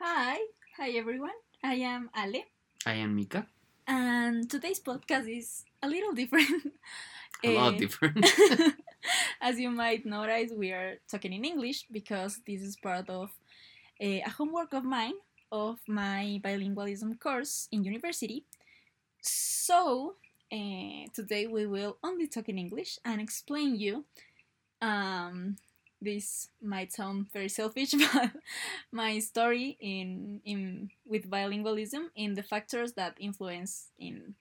Hi, 0.00 0.38
hi 0.76 0.90
everyone. 0.90 1.36
I 1.62 1.74
am 1.76 2.10
Ale, 2.16 2.42
I 2.86 2.94
am 2.94 3.14
Mika. 3.14 3.46
and 3.86 4.48
today's 4.50 4.80
podcast 4.80 5.28
is 5.28 5.64
a 5.82 5.88
little 5.88 6.12
different. 6.12 6.72
A 7.44 7.50
lot 7.50 7.74
Eh, 7.74 7.78
different. 7.78 8.24
As 9.40 9.58
you 9.60 9.70
might 9.70 10.06
notice, 10.06 10.52
we 10.56 10.72
are 10.72 10.98
talking 11.10 11.32
in 11.32 11.44
English 11.44 11.86
because 11.92 12.40
this 12.46 12.62
is 12.62 12.76
part 12.76 13.08
of 13.10 13.30
eh, 14.00 14.20
a 14.24 14.30
homework 14.30 14.72
of 14.74 14.84
mine 14.84 15.14
of 15.52 15.78
my 15.88 16.40
bilingualism 16.44 17.18
course 17.20 17.68
in 17.72 17.84
university. 17.84 18.44
So, 19.20 20.16
eh, 20.50 21.06
today 21.14 21.46
we 21.46 21.66
will 21.66 21.98
only 22.02 22.26
talk 22.28 22.48
in 22.48 22.58
English 22.58 22.98
and 23.04 23.20
explain 23.20 23.76
you. 23.76 24.04
Um, 24.80 25.56
this 26.00 26.48
might 26.62 26.92
sound 26.92 27.32
very 27.32 27.48
selfish, 27.48 27.92
but 28.12 28.32
my 28.92 29.18
story 29.18 29.76
in 29.80 30.40
in 30.44 30.90
with 31.06 31.30
bilingualism 31.30 32.08
in 32.14 32.34
the 32.34 32.42
factors 32.42 32.92
that 32.94 33.16
influence 33.18 33.90
in 33.98 34.34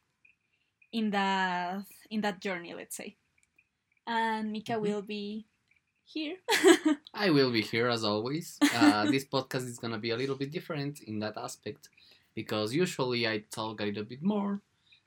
in 0.91 1.11
that 1.11 1.83
in 2.09 2.21
that 2.21 2.41
journey, 2.41 2.73
let's 2.73 2.95
say. 2.95 3.15
And 4.07 4.51
Mika 4.51 4.73
Mhm. 4.73 4.81
will 4.81 5.01
be 5.01 5.45
here. 6.05 6.37
I 7.13 7.29
will 7.29 7.51
be 7.51 7.61
here 7.61 7.87
as 7.89 8.03
always. 8.03 8.59
Uh, 8.73 9.05
this 9.07 9.25
podcast 9.25 9.65
is 9.67 9.79
gonna 9.79 9.97
be 9.99 10.11
a 10.11 10.17
little 10.17 10.35
bit 10.35 10.51
different 10.51 11.01
in 11.01 11.19
that 11.19 11.37
aspect 11.37 11.89
because 12.35 12.73
usually 12.73 13.27
I 13.27 13.39
talk 13.51 13.81
a 13.81 13.85
little 13.85 14.03
bit 14.03 14.21
more 14.23 14.61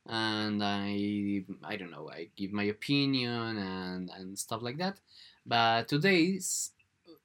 and 0.06 0.62
I 0.64 1.44
I 1.64 1.76
don't 1.76 1.90
know 1.90 2.10
I 2.10 2.28
give 2.36 2.52
my 2.52 2.64
opinion 2.64 3.58
and 3.58 4.10
and 4.10 4.38
stuff 4.38 4.62
like 4.62 4.78
that. 4.78 5.00
But 5.48 5.88
today's 5.88 6.72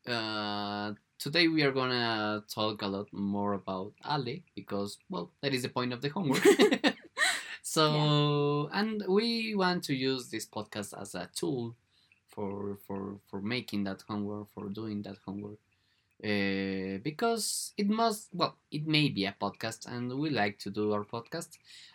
uh, 0.08 0.94
today 1.20 1.50
we 1.50 1.62
are 1.64 1.74
gonna 1.74 2.42
talk 2.48 2.82
a 2.82 2.88
lot 2.88 3.12
more 3.12 3.52
about 3.52 3.92
Ale 4.10 4.40
because 4.56 4.98
well 5.10 5.32
that 5.42 5.54
is 5.54 5.64
the 5.64 5.70
point 5.70 5.92
of 5.92 6.02
the 6.02 6.08
homework. 6.08 6.42
so 7.62 8.70
and 8.72 9.04
we 9.10 9.56
want 9.56 9.84
to 9.84 9.94
use 9.94 10.30
this 10.30 10.48
podcast 10.48 10.96
as 10.96 11.16
a 11.16 11.30
tool 11.36 11.76
for 12.30 12.78
for 12.88 13.20
for 13.28 13.42
making 13.42 13.84
that 13.84 14.02
homework 14.08 14.48
for 14.56 14.70
doing 14.70 15.02
that 15.02 15.18
homework 15.26 15.60
uh, 16.24 16.98
because 17.04 17.74
it 17.78 17.90
must 17.90 18.30
well 18.34 18.56
it 18.72 18.88
may 18.88 19.10
be 19.10 19.26
a 19.26 19.36
podcast 19.42 19.86
and 19.88 20.12
we 20.18 20.30
like 20.30 20.58
to 20.60 20.70
do 20.70 20.94
our 20.94 21.04
podcast 21.04 21.50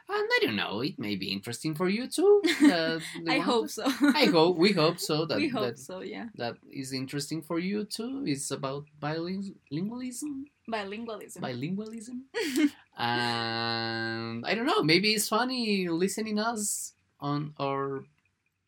and 0.08 0.28
i 0.30 0.38
don't 0.42 0.56
know 0.56 0.80
it 0.80 0.98
may 0.98 1.16
be 1.16 1.32
interesting 1.32 1.74
for 1.74 1.88
you 1.88 2.06
too 2.06 2.42
I 2.62 3.00
one 3.24 3.40
hope 3.40 3.68
so. 3.70 3.84
i 4.14 4.26
hope 4.26 4.56
we 4.56 4.72
hope 4.72 4.98
so 4.98 5.24
that 5.28 5.38
we 5.38 5.48
hope 5.48 5.76
that, 5.76 5.78
so. 5.78 6.00
Yeah, 6.00 6.26
that 6.36 6.56
is 6.70 6.92
interesting 6.92 7.42
for 7.42 7.58
you 7.58 7.84
too 7.84 8.24
it's 8.26 8.50
about 8.50 8.84
bilingualism 9.00 10.44
bilingualism. 10.70 11.40
bilingualism 11.40 12.20
and 12.98 14.44
i 14.44 14.54
don't 14.54 14.66
know 14.66 14.82
maybe 14.82 15.14
it's 15.14 15.28
funny 15.28 15.88
listening 15.88 16.38
us 16.38 16.92
on 17.20 17.54
our 17.58 18.04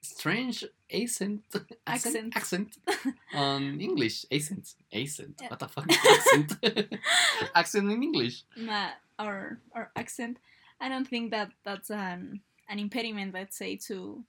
strange 0.02 0.64
accent 0.92 1.42
Accent. 1.86 2.36
accent 2.36 2.78
on 3.34 3.80
english 3.88 4.24
accent 4.32 4.74
accent 4.92 5.34
what 5.48 5.58
the 5.58 5.68
fuck 5.68 5.86
accent 5.90 6.50
accent 7.54 7.90
in 7.92 8.02
english 8.02 8.42
Ma- 8.56 8.94
our 9.18 9.58
our 9.74 9.90
accent. 9.96 10.38
I 10.80 10.88
don't 10.88 11.06
think 11.06 11.30
that 11.32 11.50
that's 11.64 11.90
an 11.90 12.40
an 12.68 12.78
impediment, 12.78 13.34
let's 13.34 13.56
say, 13.58 13.76
to 13.88 14.24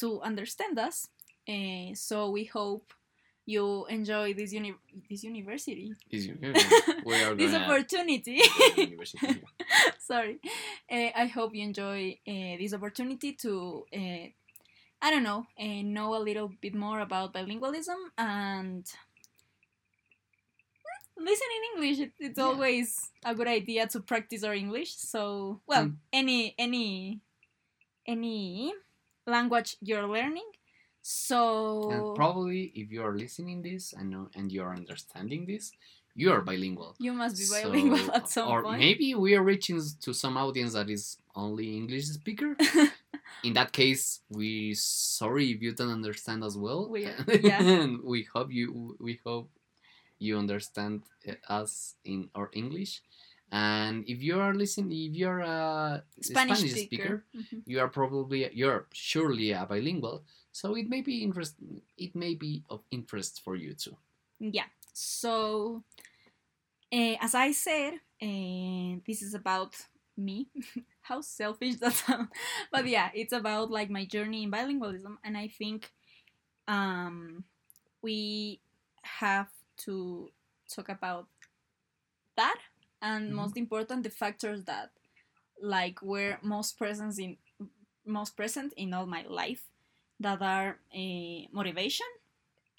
to 0.00 0.20
understand 0.22 0.78
us. 0.78 1.08
Uh, 1.48 1.94
so 1.94 2.30
we 2.30 2.44
hope 2.44 2.92
you 3.46 3.86
enjoy 3.88 4.34
this 4.34 4.52
uni- 4.52 4.78
this 5.10 5.24
university, 5.24 5.92
Is 6.10 6.26
you- 6.28 6.38
we 7.04 7.14
are 7.24 7.34
this 7.34 7.54
opportunity. 7.54 8.40
university. 8.76 9.42
Sorry. 9.98 10.38
Uh, 10.90 11.10
I 11.16 11.26
hope 11.26 11.54
you 11.54 11.64
enjoy 11.64 12.18
uh, 12.28 12.56
this 12.60 12.72
opportunity 12.74 13.32
to, 13.44 13.84
uh, 13.92 14.26
I 15.00 15.10
don't 15.10 15.22
know, 15.22 15.46
uh, 15.58 15.82
know 15.84 16.16
a 16.16 16.22
little 16.22 16.50
bit 16.60 16.74
more 16.74 17.00
about 17.00 17.32
bilingualism 17.32 17.96
and 18.18 18.84
listen 21.16 21.48
in 21.56 21.62
English. 21.82 21.98
It, 22.06 22.12
it's 22.18 22.38
Yeah. 22.38 22.44
always 22.44 23.10
a 23.24 23.34
good 23.34 23.48
idea 23.48 23.86
to 23.88 24.00
practice 24.00 24.42
our 24.44 24.54
English. 24.54 24.94
So, 24.96 25.60
well, 25.66 25.86
Mm. 25.86 25.96
any 26.12 26.54
any 26.58 27.20
any 28.06 28.72
language 29.26 29.76
you're 29.80 30.08
learning. 30.08 30.50
So 31.02 31.90
and 31.90 32.16
probably 32.16 32.72
if 32.74 32.90
you 32.92 33.02
are 33.02 33.14
listening 33.16 33.62
this 33.62 33.92
and 33.92 34.28
and 34.34 34.50
you 34.52 34.62
are 34.62 34.74
understanding 34.74 35.46
this 35.46 35.72
you 36.14 36.30
are 36.32 36.40
bilingual 36.42 36.96
you 36.98 37.12
must 37.12 37.36
be 37.38 37.44
So- 37.44 37.62
bilingual 37.62 38.10
at 38.18 38.28
some 38.28 38.48
or 38.50 38.62
point. 38.62 38.74
Or 38.76 38.78
maybe 38.78 39.14
we 39.14 39.34
are 39.36 39.42
reaching 39.44 39.80
to 40.04 40.12
some 40.12 40.36
audience 40.36 40.72
that 40.74 40.90
is 40.90 41.18
only 41.34 41.76
English 41.76 42.06
speaker. 42.06 42.56
In 43.44 43.52
that 43.54 43.72
case, 43.72 44.20
we 44.28 44.74
sorry 44.74 45.52
if 45.52 45.62
you 45.62 45.72
don't 45.72 45.92
understand 45.92 46.42
as 46.42 46.56
well. 46.56 46.88
We 46.88 47.06
yeah. 47.42 47.86
we 48.02 48.24
hope 48.24 48.52
you 48.52 48.96
we 49.00 49.20
hope 49.24 49.50
you 50.18 50.36
understand 50.38 51.02
uh, 51.28 51.34
us 51.48 51.94
in 52.04 52.28
our 52.34 52.50
English. 52.52 53.02
And 53.50 54.04
if 54.06 54.20
you 54.22 54.40
are 54.40 54.52
listening, 54.52 54.92
if 55.10 55.16
you're 55.16 55.40
a 55.40 56.02
Spanish, 56.20 56.58
Spanish, 56.58 56.72
speaker. 56.72 56.84
speaker, 56.84 57.24
Mhm. 57.34 57.62
you 57.64 57.80
are 57.80 57.88
probably 57.88 58.50
you're 58.52 58.86
surely 58.92 59.52
a 59.52 59.64
bilingual. 59.64 60.24
So 60.52 60.74
it 60.76 60.88
may 60.88 61.00
be 61.00 61.22
interest. 61.22 61.54
It 61.96 62.14
may 62.14 62.34
be 62.34 62.62
of 62.68 62.82
interest 62.90 63.40
for 63.44 63.56
you 63.56 63.74
too. 63.74 63.96
Yeah. 64.40 64.66
So, 64.92 65.84
uh, 66.92 67.16
as 67.20 67.34
I 67.34 67.52
said, 67.52 67.94
uh, 68.20 69.00
this 69.06 69.22
is 69.22 69.34
about 69.34 69.76
me. 70.16 70.48
How 71.08 71.20
selfish 71.20 71.76
that 71.80 71.94
sounds. 71.94 72.30
But 72.72 72.86
yeah, 72.86 73.10
it's 73.14 73.32
about 73.32 73.70
like 73.70 73.90
my 73.90 74.04
journey 74.04 74.44
in 74.44 74.50
bilingualism, 74.50 75.16
and 75.24 75.36
I 75.36 75.48
think 75.48 75.90
um, 76.68 77.44
we 78.02 78.60
have 79.02 79.48
to 79.86 80.30
talk 80.74 80.88
about 80.88 81.28
that, 82.36 82.58
and 83.02 83.30
Mhm. 83.32 83.34
most 83.36 83.56
important, 83.56 84.02
the 84.02 84.10
factors 84.10 84.64
that 84.64 84.90
like 85.60 86.02
were 86.02 86.38
most 86.42 86.78
present 86.78 87.18
in 87.18 87.36
most 88.06 88.36
present 88.36 88.72
in 88.76 88.94
all 88.94 89.06
my 89.06 89.24
life 89.28 89.64
that 90.20 90.42
are 90.42 90.78
uh, 90.94 91.40
motivation 91.52 92.06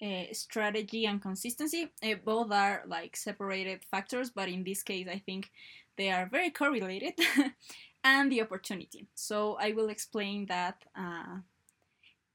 uh, 0.02 0.24
strategy 0.32 1.06
and 1.06 1.22
consistency. 1.22 1.90
Uh, 2.02 2.14
both 2.24 2.52
are 2.52 2.84
like 2.86 3.16
separated 3.16 3.84
factors, 3.84 4.30
but 4.30 4.48
in 4.48 4.64
this 4.64 4.82
case, 4.82 5.08
I 5.08 5.18
think 5.18 5.50
they 5.96 6.10
are 6.10 6.26
very 6.28 6.50
correlated. 6.50 7.14
and 8.04 8.30
the 8.32 8.42
opportunity. 8.42 9.06
So 9.14 9.56
I 9.60 9.72
will 9.72 9.88
explain 9.90 10.46
that 10.46 10.84
uh, 10.96 11.38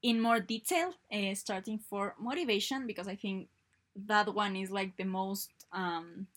in 0.02 0.20
more 0.20 0.40
detail, 0.40 0.94
uh, 1.12 1.34
starting 1.34 1.78
for 1.78 2.14
motivation, 2.18 2.86
because 2.86 3.08
I 3.08 3.16
think 3.16 3.48
that 3.96 4.32
one 4.34 4.56
is 4.56 4.70
like 4.70 4.96
the 4.96 5.04
most. 5.04 5.50
Um, 5.72 6.28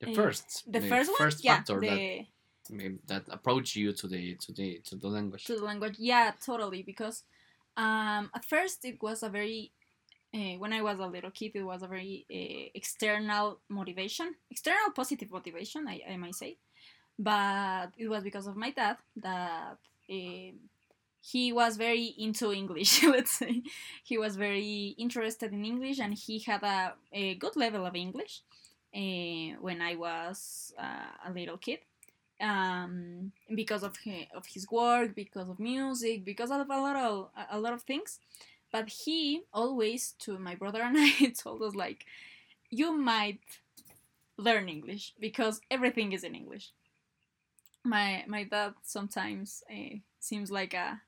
The 0.00 0.10
Uh, 0.10 0.14
first, 0.14 0.72
the 0.72 0.80
first 0.80 1.10
one, 1.20 1.30
yeah, 1.42 1.56
factor 1.56 1.80
that 1.80 1.86
the, 1.86 2.26
maybe 2.70 2.98
that 3.06 3.24
approach 3.28 3.76
you 3.76 3.92
to 3.92 4.06
the 4.08 4.36
to 4.36 4.52
the 4.52 4.80
to 4.88 4.96
the 4.96 5.08
language. 5.08 5.44
to 5.44 5.54
the 5.56 5.64
language 5.64 5.96
yeah 5.98 6.32
totally 6.40 6.82
because 6.82 7.24
um, 7.76 8.30
at 8.34 8.44
first 8.44 8.84
it 8.84 9.00
was 9.02 9.22
a 9.22 9.28
very 9.28 9.72
uh, 10.34 10.54
when 10.62 10.72
i 10.72 10.82
was 10.82 10.98
a 11.00 11.06
little 11.06 11.30
kid 11.30 11.52
it 11.54 11.62
was 11.62 11.82
a 11.82 11.88
very 11.88 12.26
uh, 12.38 12.70
external 12.74 13.60
motivation 13.68 14.34
external 14.50 14.90
positive 14.94 15.30
motivation 15.30 15.88
I, 15.88 16.02
I 16.08 16.16
might 16.16 16.34
say 16.34 16.58
but 17.22 17.88
it 17.98 18.08
was 18.08 18.22
because 18.24 18.46
of 18.46 18.56
my 18.56 18.70
dad 18.70 18.96
that 19.16 19.78
uh, 20.10 20.52
he 21.20 21.52
was 21.52 21.76
very 21.76 22.14
into 22.18 22.52
english 22.52 23.02
let's 23.14 23.32
say 23.32 23.62
he 24.04 24.18
was 24.18 24.36
very 24.36 24.94
interested 24.98 25.52
in 25.52 25.64
english 25.64 25.98
and 26.00 26.14
he 26.14 26.38
had 26.40 26.62
a, 26.62 26.94
a 27.12 27.34
good 27.36 27.56
level 27.56 27.86
of 27.86 27.94
english 27.96 28.40
uh, 28.94 29.48
when 29.66 29.80
i 29.80 29.94
was 29.94 30.72
uh, 30.78 31.12
a 31.28 31.32
little 31.32 31.56
kid 31.58 31.80
um, 32.40 33.32
because 33.54 33.82
of 33.84 33.96
his, 33.98 34.26
of 34.34 34.46
his 34.46 34.70
work, 34.70 35.14
because 35.14 35.48
of 35.48 35.60
music, 35.60 36.24
because 36.24 36.50
of 36.50 36.68
a 36.68 36.80
lot 36.80 36.96
of 36.96 37.30
a 37.50 37.58
lot 37.60 37.72
of 37.72 37.82
things. 37.82 38.18
But 38.72 38.88
he 38.88 39.42
always, 39.52 40.14
to 40.20 40.38
my 40.38 40.54
brother 40.56 40.82
and 40.82 40.96
I, 41.00 41.32
told 41.38 41.62
us 41.62 41.74
like, 41.74 42.04
you 42.70 42.96
might 42.96 43.40
learn 44.36 44.68
English 44.68 45.14
because 45.20 45.60
everything 45.70 46.12
is 46.12 46.24
in 46.24 46.34
English. 46.34 46.70
My 47.84 48.24
my 48.26 48.44
dad 48.44 48.74
sometimes 48.82 49.62
uh, 49.70 49.96
seems 50.20 50.50
like 50.50 50.74
a 50.74 51.00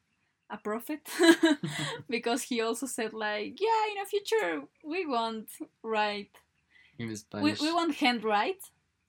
a 0.51 0.59
prophet 0.59 1.01
because 2.09 2.43
he 2.43 2.61
also 2.61 2.87
said 2.87 3.13
like, 3.15 3.61
yeah, 3.61 3.83
in 3.91 4.03
the 4.03 4.09
future 4.09 4.63
we 4.85 5.07
won't 5.07 5.49
write, 5.83 6.31
in 6.99 7.09
we, 7.41 7.53
we 7.55 7.73
won't 7.73 7.95
handwrite. 7.97 8.63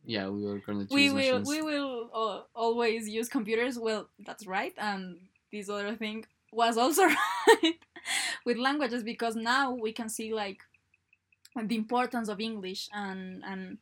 Yeah, 0.06 0.30
we 0.30 0.46
were 0.46 0.60
gonna 0.60 0.86
we 0.90 1.10
will 1.10 1.16
machines. 1.16 1.48
we 1.48 1.62
will 1.62 2.10
uh, 2.14 2.42
always 2.56 3.10
use 3.10 3.30
computers. 3.30 3.78
Well 3.80 4.10
that's 4.26 4.46
right 4.48 4.74
and 4.78 5.18
this 5.52 5.70
other 5.70 5.96
thing 5.96 6.26
was 6.52 6.78
also 6.78 7.04
right 7.48 7.80
with 8.46 8.58
languages 8.58 9.04
because 9.04 9.36
now 9.36 9.72
we 9.74 9.92
can 9.92 10.10
see 10.10 10.34
like 10.34 10.60
the 11.56 11.76
importance 11.76 12.30
of 12.30 12.40
english 12.40 12.90
and 12.94 13.44
and 13.46 13.78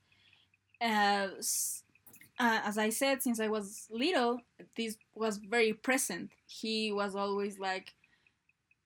uh, 0.81 1.29
s- 1.39 1.82
uh, 2.43 2.59
as 2.65 2.77
I 2.77 2.89
said, 2.89 3.23
since 3.23 3.39
I 3.39 3.47
was 3.47 3.87
little, 3.89 4.41
this 4.75 4.97
was 5.15 5.37
very 5.37 5.71
present. 5.73 6.31
He 6.45 6.91
was 6.91 7.15
always 7.15 7.57
like, 7.57 7.93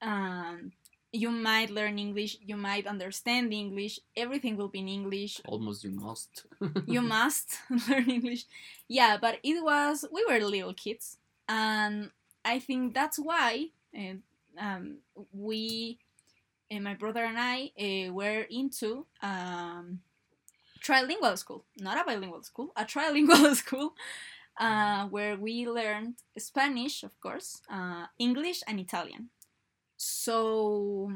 um, 0.02 0.74
"You 1.12 1.32
might 1.32 1.72
learn 1.72 1.98
English. 1.98 2.38
You 2.40 2.56
might 2.56 2.86
understand 2.86 3.52
English. 3.52 4.00
Everything 4.16 4.58
will 4.58 4.68
be 4.68 4.80
in 4.86 4.88
English. 4.88 5.42
Almost 5.46 5.84
you 5.84 5.92
must. 5.92 6.46
you 6.86 7.02
must 7.02 7.58
learn 7.90 8.08
English." 8.18 8.46
Yeah, 8.88 9.18
but 9.18 9.40
it 9.42 9.64
was 9.64 10.06
we 10.12 10.24
were 10.30 10.40
little 10.40 10.76
kids, 10.76 11.18
and 11.50 12.12
I 12.46 12.60
think 12.60 12.94
that's 12.94 13.18
why 13.18 13.72
uh, 13.98 14.22
um, 14.60 14.98
we, 15.34 15.98
uh, 16.72 16.80
my 16.80 16.94
brother 16.94 17.24
and 17.26 17.40
I, 17.40 17.72
uh, 17.74 18.14
were 18.14 18.46
into. 18.52 19.08
Um, 19.24 20.02
trilingual 20.78 21.38
school, 21.38 21.66
not 21.78 22.00
a 22.00 22.06
bilingual 22.06 22.44
school, 22.44 22.72
a 22.76 22.86
trilingual 22.86 23.56
school, 23.64 23.94
uh, 24.60 25.06
where 25.08 25.36
we 25.38 25.68
learned 25.68 26.16
Spanish, 26.38 27.04
of 27.04 27.20
course, 27.22 27.62
uh, 27.72 28.06
English, 28.20 28.64
and 28.68 28.80
Italian. 28.80 29.30
So, 29.98 31.12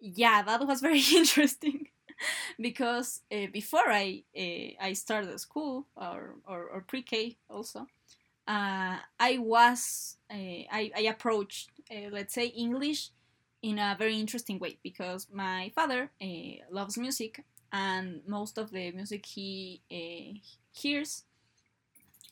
yeah, 0.00 0.42
that 0.42 0.66
was 0.66 0.80
very 0.80 1.00
interesting 1.14 1.88
because 2.60 3.20
uh, 3.32 3.46
before 3.52 3.88
I 3.90 4.24
uh, 4.36 4.84
I 4.84 4.92
started 4.94 5.38
school 5.40 5.86
or 5.96 6.36
or, 6.46 6.64
or 6.66 6.80
pre 6.82 7.02
K 7.02 7.36
also, 7.50 7.80
uh, 8.48 8.98
I 9.20 9.38
was 9.38 10.16
uh, 10.30 10.34
I 10.72 10.92
I 10.96 11.02
approached 11.02 11.70
let's 12.10 12.34
say 12.34 12.46
English 12.46 13.10
in 13.62 13.78
a 13.78 13.96
very 13.98 14.18
interesting 14.18 14.58
way 14.58 14.78
because 14.82 15.28
my 15.32 15.70
father 15.74 16.10
loves 16.70 16.98
music 16.98 17.44
and 17.72 18.20
most 18.26 18.58
of 18.58 18.70
the 18.70 18.90
music 18.92 19.24
he 19.26 19.80
uh, 19.90 20.38
hears 20.72 21.24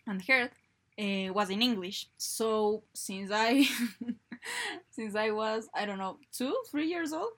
and 0.06 0.22
heard 0.22 0.50
uh, 0.98 1.32
was 1.32 1.50
in 1.50 1.62
English. 1.62 2.08
So 2.16 2.82
since 2.92 3.30
I 3.32 3.66
since 4.90 5.14
I 5.14 5.30
was 5.30 5.68
I 5.74 5.86
don't 5.86 5.98
know 5.98 6.18
two 6.32 6.54
three 6.70 6.88
years 6.88 7.12
old, 7.12 7.32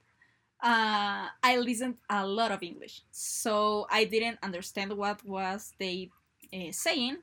uh, 0.63 1.29
I 1.43 1.57
listened 1.59 1.97
a 2.11 2.27
lot 2.27 2.51
of 2.53 2.63
English. 2.63 3.03
So 3.11 3.87
I 3.91 4.05
didn't 4.05 4.39
understand 4.43 4.93
what 4.93 5.25
was 5.25 5.73
they 5.79 6.11
uh, 6.53 6.73
saying. 6.73 7.19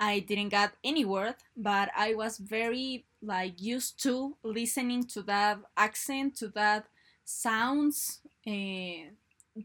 I 0.00 0.20
didn't 0.20 0.50
get 0.50 0.72
any 0.84 1.04
word, 1.04 1.34
but 1.56 1.90
I 1.96 2.14
was 2.14 2.38
very 2.38 3.04
like 3.20 3.60
used 3.60 4.02
to 4.04 4.36
listening 4.44 5.04
to 5.08 5.22
that 5.22 5.58
accent, 5.76 6.36
to 6.36 6.48
that 6.48 6.86
sounds. 7.24 8.20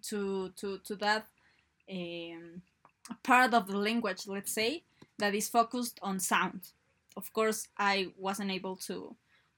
To 0.10 0.50
to 0.50 0.78
to 0.80 0.96
that 0.98 1.28
um, 1.92 2.62
part 3.24 3.54
of 3.54 3.68
the 3.68 3.78
language, 3.78 4.28
let's 4.28 4.52
say, 4.54 4.84
that 5.20 5.36
is 5.36 5.50
focused 5.50 6.00
on 6.02 6.20
sound. 6.20 6.62
Of 7.16 7.32
course, 7.34 7.68
I 7.78 8.12
wasn't 8.18 8.52
able 8.52 8.76
to 8.88 9.16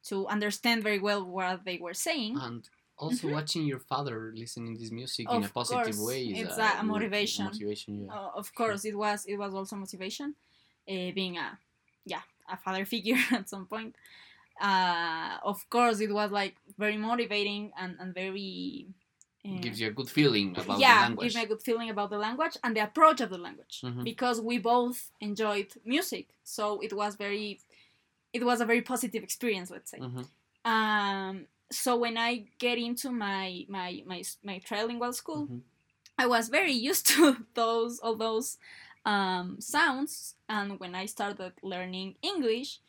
to 0.10 0.28
understand 0.28 0.84
very 0.84 1.00
well 1.00 1.24
what 1.26 1.64
they 1.66 1.78
were 1.78 1.94
saying. 1.94 2.38
and 2.38 2.70
also 2.98 3.28
Mhm. 3.28 3.32
watching 3.32 3.66
your 3.66 3.80
father 3.80 4.32
listening 4.36 4.76
to 4.76 4.80
this 4.82 4.92
music 4.92 5.28
in 5.32 5.44
a 5.44 5.50
positive 5.50 5.84
course, 5.84 5.98
way 6.08 6.26
is 6.32 6.40
it's 6.42 6.58
a 6.58 6.80
a 6.80 6.84
motivation. 6.84 7.46
Motivation, 7.46 8.06
yeah. 8.06 8.14
Uh, 8.16 8.32
of 8.36 8.54
course, 8.56 8.86
it 8.86 8.96
was 8.96 9.26
it 9.26 9.38
was 9.38 9.54
also 9.54 9.76
motivation, 9.76 10.36
uh, 10.88 11.12
being 11.14 11.38
a 11.38 11.58
yeah 12.06 12.22
a 12.50 12.58
father 12.58 12.86
figure 12.86 13.18
at 13.32 13.50
some 13.50 13.66
point. 13.68 13.96
Uh, 14.62 15.38
of 15.44 15.68
course, 15.70 16.00
it 16.00 16.12
was 16.12 16.32
like 16.32 16.56
very 16.78 16.98
motivating 16.98 17.72
and 17.78 17.98
and 18.00 18.14
very. 18.14 18.88
Uh, 19.46 19.60
Gives 19.62 19.80
you 19.82 19.88
a 19.88 19.92
good 19.92 20.10
feeling 20.10 20.50
about 20.58 20.78
the 20.78 20.82
yeah, 20.82 21.02
language. 21.02 21.26
gives 21.26 21.36
me 21.36 21.44
a 21.44 21.48
good 21.48 21.62
feeling 21.62 21.90
about 21.90 22.10
the 22.10 22.18
language 22.18 22.58
and 22.64 22.76
the 22.76 22.84
approach 22.90 23.22
of 23.22 23.30
the 23.30 23.38
language 23.38 23.82
Mhm. 23.84 24.04
because 24.04 24.42
we 24.42 24.58
both 24.58 25.12
enjoyed 25.22 25.70
music, 25.86 26.26
so 26.44 26.80
it 26.82 26.94
was 26.94 27.16
very, 27.16 27.60
it 28.34 28.44
was 28.44 28.60
a 28.62 28.66
very 28.66 28.82
positive 28.82 29.24
experience, 29.24 29.70
let's 29.72 29.92
say. 29.92 30.00
Mhm. 30.00 30.26
Um, 30.66 31.48
so 31.72 31.96
when 31.98 32.18
I 32.18 32.46
get 32.58 32.78
into 32.78 33.12
my 33.12 33.66
my 33.70 34.04
my 34.06 34.24
my 34.44 34.60
trilingual 34.60 35.14
school, 35.14 35.48
Mhm. 35.48 35.62
I 36.18 36.26
was 36.28 36.50
very 36.50 36.72
used 36.72 37.06
to 37.16 37.46
those 37.54 38.00
all 38.00 38.16
those 38.16 38.58
um, 39.06 39.62
sounds, 39.62 40.36
and 40.50 40.80
when 40.80 40.96
I 40.96 41.06
started 41.06 41.54
learning 41.62 42.16
English, 42.24 42.80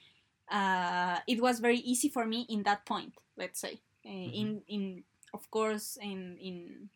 uh, 0.49 1.19
it 1.27 1.41
was 1.41 1.61
very 1.61 1.79
easy 1.79 2.09
for 2.09 2.25
me 2.27 2.47
in 2.49 2.63
that 2.63 2.85
point. 2.87 3.15
Let's 3.37 3.61
say 3.61 3.81
Uh, 4.07 4.31
in 4.41 4.63
in 4.69 4.83
of 5.35 5.51
course 5.51 5.97
in 6.01 6.37
in 6.41 6.89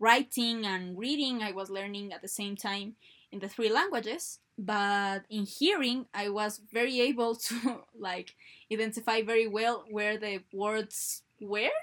writing 0.00 0.64
and 0.66 0.98
reading, 0.98 1.42
I 1.42 1.52
was 1.52 1.70
learning 1.70 2.12
at 2.12 2.20
the 2.22 2.28
same 2.28 2.56
time 2.56 2.96
in 3.32 3.38
the 3.40 3.48
three 3.48 3.70
languages. 3.70 4.38
But 4.56 5.24
in 5.30 5.44
hearing, 5.46 6.06
I 6.14 6.28
was 6.28 6.60
very 6.72 7.00
able 7.00 7.34
to 7.48 7.82
like 7.98 8.34
identify 8.72 9.22
very 9.22 9.48
well 9.48 9.84
where 9.90 10.16
the 10.18 10.42
words 10.52 11.22
were. 11.40 11.74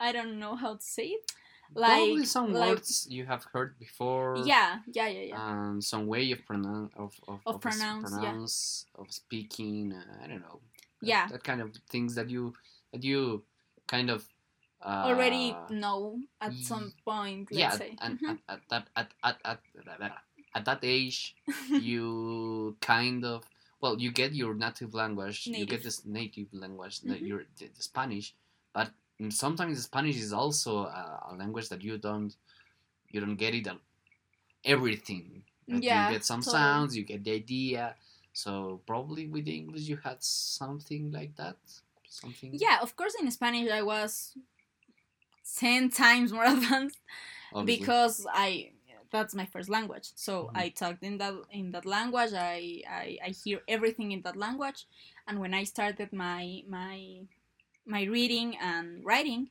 I 0.00 0.12
don't 0.12 0.38
know 0.38 0.56
how 0.56 0.74
to 0.76 0.82
say 0.82 1.06
it. 1.18 1.32
Probably 1.74 2.18
Like 2.18 2.26
some 2.26 2.52
like 2.52 2.68
words 2.68 3.06
you 3.08 3.24
have 3.26 3.44
heard 3.52 3.78
before. 3.78 4.36
yeah, 4.44 4.80
yeah, 4.92 5.06
yeah, 5.08 5.20
yeah. 5.32 5.52
And 5.70 5.82
some 5.82 6.06
way 6.06 6.30
of 6.32 6.44
pronounce 6.44 6.92
of 6.96 7.12
of, 7.28 7.40
Of 7.46 7.54
s- 7.54 7.60
pronounce, 7.78 8.86
yeah. 8.96 9.00
of 9.00 9.10
speaking. 9.10 9.92
Uh, 9.94 10.24
I 10.24 10.26
don't 10.26 10.40
know. 10.42 10.60
That, 11.00 11.08
Yeah. 11.08 11.28
That 11.28 11.44
kind 11.44 11.62
of 11.62 11.72
things 11.88 12.14
that 12.16 12.28
you 12.28 12.52
that 12.92 13.02
you 13.02 13.44
kind 13.86 14.10
of 14.10 14.28
uh, 14.84 15.04
Already 15.06 15.54
know 15.70 16.20
at 16.40 16.54
some 16.62 16.92
point. 17.04 17.48
Let's 17.50 17.58
yeah, 17.58 17.70
say. 17.76 17.96
and 18.00 18.18
at, 18.28 18.38
at 18.48 18.60
that 18.70 18.88
at 18.96 19.08
at 19.22 19.38
at 19.50 20.12
at 20.54 20.64
that 20.64 20.80
age, 20.82 21.34
you 21.70 22.76
kind 22.80 23.24
of 23.24 23.44
well, 23.80 24.00
you 24.00 24.12
get 24.12 24.32
your 24.34 24.54
native 24.54 24.94
language, 24.94 25.46
you 25.48 25.66
get 25.66 25.82
this 25.82 26.04
native 26.04 26.52
language, 26.52 27.00
the, 27.00 27.14
Mhm. 27.14 27.26
your 27.26 27.44
the, 27.58 27.66
the 27.68 27.82
Spanish, 27.82 28.34
but 28.72 28.90
mm, 29.20 29.32
sometimes 29.32 29.76
the 29.76 29.82
Spanish 29.82 30.16
is 30.16 30.32
also 30.32 30.84
a, 30.84 31.28
a 31.30 31.34
language 31.36 31.68
that 31.68 31.82
you 31.82 31.98
don't 31.98 32.36
you 33.10 33.20
don't 33.20 33.36
get 33.36 33.54
it 33.54 33.66
everything. 34.64 35.42
But 35.68 35.82
Yeah, 35.82 36.08
you 36.08 36.14
get 36.14 36.24
some 36.24 36.42
totally. 36.42 36.62
sounds, 36.62 36.96
you 36.96 37.04
get 37.04 37.24
the 37.24 37.32
idea. 37.32 37.94
So 38.32 38.80
probably 38.86 39.26
with 39.26 39.44
the 39.44 39.54
English 39.56 39.82
you 39.88 39.96
had 39.96 40.22
something 40.22 41.12
like 41.12 41.36
that, 41.36 41.56
something. 42.08 42.50
yeah, 42.54 42.78
of 42.80 42.96
course. 42.96 43.14
In 43.20 43.30
Spanish, 43.30 43.70
I 43.70 43.82
was 43.82 44.36
ten 45.58 45.90
times 45.90 46.32
more 46.32 46.44
advanced 46.56 46.98
obviously. 47.52 47.92
because 47.92 48.26
I 48.32 48.72
that's 49.10 49.34
my 49.34 49.46
first 49.46 49.68
language. 49.68 50.10
So 50.14 50.50
Mhm. 50.50 50.54
I 50.54 50.70
talked 50.70 51.02
in 51.02 51.18
that 51.18 51.34
in 51.50 51.72
that 51.72 51.86
language. 51.86 52.32
I, 52.34 52.82
I 52.88 53.18
I 53.24 53.28
hear 53.30 53.60
everything 53.68 54.12
in 54.12 54.22
that 54.22 54.36
language, 54.36 54.86
and 55.26 55.40
when 55.40 55.54
I 55.54 55.64
started 55.64 56.12
my 56.12 56.62
my 56.68 57.22
my 57.86 58.04
reading 58.04 58.56
and 58.58 59.04
writing, 59.04 59.50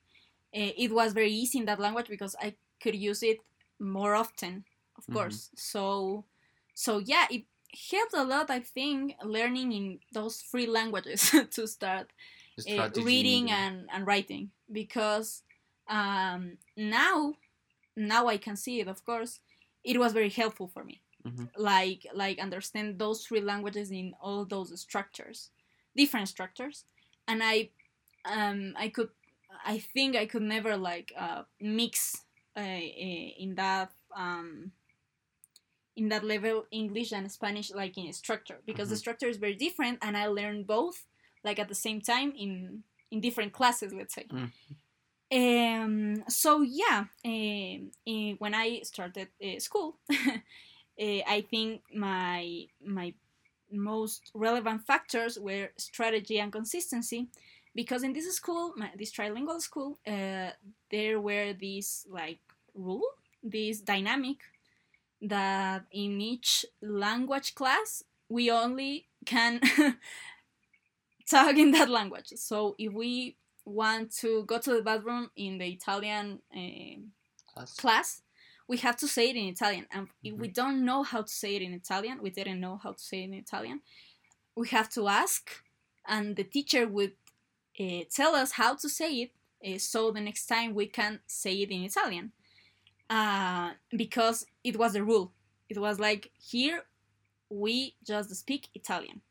eh, 0.53 0.71
it 0.77 0.91
was 0.93 1.13
very 1.13 1.31
easy 1.31 1.59
in 1.59 1.65
that 1.65 1.79
language 1.79 2.07
because 2.09 2.35
I 2.41 2.55
could 2.81 2.95
use 2.95 3.23
it 3.23 3.37
more 3.79 4.15
often, 4.15 4.65
of 4.97 5.09
Mhm. 5.09 5.11
course. 5.11 5.51
So 5.55 6.25
so 6.73 6.99
yeah, 6.99 7.27
it 7.29 7.45
helped 7.91 8.13
a 8.13 8.23
lot. 8.23 8.49
I 8.49 8.59
think 8.61 9.15
learning 9.23 9.71
in 9.71 9.99
those 10.13 10.41
three 10.41 10.67
languages 10.67 11.31
to 11.51 11.67
start 11.67 12.11
uh, 12.69 12.89
reading 12.95 13.49
and, 13.51 13.87
and 13.91 14.05
writing 14.05 14.51
because 14.71 15.43
um, 15.87 16.57
now 16.77 17.35
now 17.95 18.27
I 18.27 18.37
can 18.37 18.55
see 18.55 18.79
it 18.79 18.87
of 18.87 19.03
course 19.05 19.39
it 19.83 19.99
was 19.99 20.13
very 20.13 20.29
helpful 20.29 20.67
for 20.67 20.83
me 20.83 21.01
Mhm. 21.25 21.49
like 21.57 22.05
like 22.13 22.39
understand 22.39 22.99
those 22.99 23.25
three 23.25 23.41
languages 23.41 23.91
in 23.91 24.13
all 24.21 24.45
those 24.45 24.79
structures 24.79 25.51
different 25.95 26.27
structures 26.27 26.85
and 27.27 27.41
I 27.43 27.69
um, 28.25 28.73
I 28.77 28.89
could 28.89 29.09
I 29.65 29.79
think 29.79 30.15
I 30.15 30.25
could 30.25 30.43
never 30.43 30.77
like 30.77 31.11
uh, 31.17 31.43
mix 31.59 32.25
uh, 32.57 32.61
in 32.61 33.55
that 33.55 33.91
um, 34.15 34.71
in 35.95 36.09
that 36.09 36.23
level 36.23 36.65
English 36.71 37.11
and 37.11 37.29
Spanish 37.31 37.71
like 37.71 37.97
in 37.97 38.11
structure 38.13 38.59
because 38.65 38.89
the 38.89 38.95
Mhm. 38.95 38.97
structure 38.97 39.27
is 39.27 39.37
very 39.37 39.55
different 39.55 39.99
and 40.01 40.17
I 40.17 40.27
learned 40.27 40.67
both 40.67 41.05
like 41.43 41.59
at 41.59 41.67
the 41.69 41.75
same 41.75 42.01
time 42.01 42.33
in 42.37 42.83
in 43.11 43.19
different 43.21 43.53
classes 43.53 43.93
let's 43.93 44.13
say 44.13 44.29
Mm. 44.31 44.51
Um 45.31 46.23
so 46.27 46.61
yeah 46.61 47.05
eh, 47.23 47.79
when 48.37 48.53
I 48.53 48.81
started 48.83 49.29
uh, 49.43 49.59
school 49.59 49.97
eh, 50.99 51.21
I 51.27 51.41
think 51.49 51.81
my 51.93 52.65
my 52.85 53.13
most 53.71 54.31
relevant 54.33 54.85
factors 54.85 55.39
were 55.39 55.69
strategy 55.77 56.39
and 56.39 56.51
consistency. 56.51 57.27
Because 57.75 58.03
in 58.03 58.13
this 58.13 58.33
school 58.35 58.73
my, 58.77 58.89
this 58.97 59.11
trilingual 59.13 59.61
school 59.61 59.99
uh, 60.07 60.51
there 60.91 61.19
were 61.21 61.53
these 61.53 62.05
like 62.09 62.39
rule 62.75 63.03
this 63.43 63.81
dynamic 63.81 64.37
that 65.21 65.85
in 65.91 66.21
each 66.21 66.65
language 66.81 67.55
class 67.55 68.03
we 68.29 68.51
only 68.51 69.07
can 69.25 69.61
talk 71.29 71.57
in 71.57 71.71
that 71.71 71.89
language. 71.89 72.33
So 72.35 72.75
if 72.77 72.93
we 72.93 73.35
want 73.65 74.11
to 74.15 74.43
go 74.45 74.57
to 74.57 74.75
the 74.75 74.81
bathroom 74.81 75.29
in 75.35 75.57
the 75.57 75.65
italian 75.65 76.39
uh, 76.55 76.99
Class. 77.77 78.21
we 78.67 78.77
have 78.77 78.95
to 78.97 79.07
say 79.07 79.29
it 79.29 79.35
in 79.35 79.47
Italian. 79.47 79.85
And 79.91 80.07
if 80.23 80.33
we 80.33 80.47
Mhm. 80.47 80.53
don't 80.53 80.85
know 80.85 81.03
how 81.03 81.21
to 81.21 81.33
say 81.41 81.55
it 81.57 81.61
in 81.61 81.73
Italian, 81.73 82.21
we 82.21 82.29
didn't 82.29 82.61
know 82.61 82.77
how 82.77 82.93
to 82.93 83.03
say 83.03 83.21
it 83.21 83.25
in 83.25 83.33
Italian, 83.33 83.81
we 84.55 84.69
have 84.69 84.89
to 84.91 85.07
ask, 85.09 85.49
and 86.05 86.35
the 86.37 86.43
teacher 86.45 86.87
would 86.87 87.15
uh, 87.79 88.03
tell 88.09 88.33
us 88.35 88.53
how 88.53 88.75
to 88.75 88.87
say 88.89 89.11
it 89.23 89.31
uh, 89.65 89.77
so 89.77 90.11
the 90.11 90.21
next 90.21 90.45
time 90.45 90.73
we 90.73 90.87
can 90.87 91.19
say 91.27 91.53
it 91.61 91.69
in 91.71 91.83
Italian. 91.83 92.31
Uh, 93.09 93.73
because 93.97 94.45
it 94.63 94.77
was 94.77 94.93
the 94.93 95.03
rule. 95.03 95.33
It 95.67 95.77
was 95.77 95.99
like, 95.99 96.31
here 96.39 96.85
we 97.49 97.95
just 98.05 98.33
speak 98.35 98.69
Italian. 98.73 99.21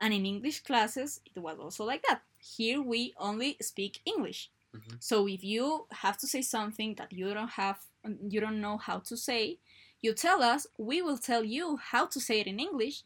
And 0.00 0.12
in 0.12 0.26
English 0.26 0.60
classes, 0.60 1.20
it 1.24 1.38
was 1.38 1.58
also 1.60 1.84
like 1.84 2.02
that. 2.08 2.22
Here 2.42 2.82
we 2.82 3.14
only 3.18 3.56
speak 3.60 4.00
English. 4.04 4.50
Mhm. 4.74 4.96
So 5.00 5.28
if 5.28 5.42
you 5.44 5.86
have 5.90 6.16
to 6.18 6.26
say 6.26 6.42
something 6.42 6.94
that 6.96 7.12
you 7.12 7.32
don't 7.34 7.52
have, 7.62 7.78
you 8.28 8.40
don't 8.40 8.60
know 8.60 8.78
how 8.78 8.98
to 9.00 9.16
say, 9.16 9.58
you 10.00 10.14
tell 10.14 10.42
us. 10.42 10.66
We 10.78 11.02
will 11.02 11.18
tell 11.18 11.44
you 11.44 11.76
how 11.76 12.06
to 12.06 12.20
say 12.20 12.40
it 12.40 12.46
in 12.46 12.58
English. 12.58 13.04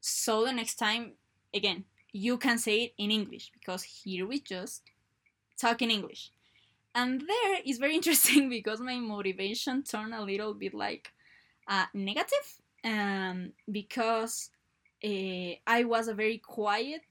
So 0.00 0.44
the 0.44 0.52
next 0.52 0.76
time, 0.76 1.14
again, 1.52 1.84
you 2.12 2.36
can 2.38 2.58
say 2.58 2.76
it 2.84 2.94
in 2.98 3.10
English 3.10 3.50
because 3.52 3.82
here 3.84 4.26
we 4.26 4.40
just 4.40 4.82
talk 5.56 5.82
in 5.82 5.90
English. 5.90 6.30
And 6.94 7.20
there 7.22 7.60
is 7.64 7.78
very 7.78 7.94
interesting 8.00 8.48
because 8.48 8.80
my 8.80 8.96
motivation 8.98 9.82
turned 9.82 10.14
a 10.14 10.22
little 10.22 10.54
bit 10.54 10.74
like 10.74 11.12
uh, 11.68 11.86
negative 11.94 12.46
um, 12.84 13.52
because 13.70 14.50
uh, 15.04 15.52
I 15.66 15.84
was 15.84 16.08
a 16.08 16.14
very 16.14 16.38
quiet 16.38 17.04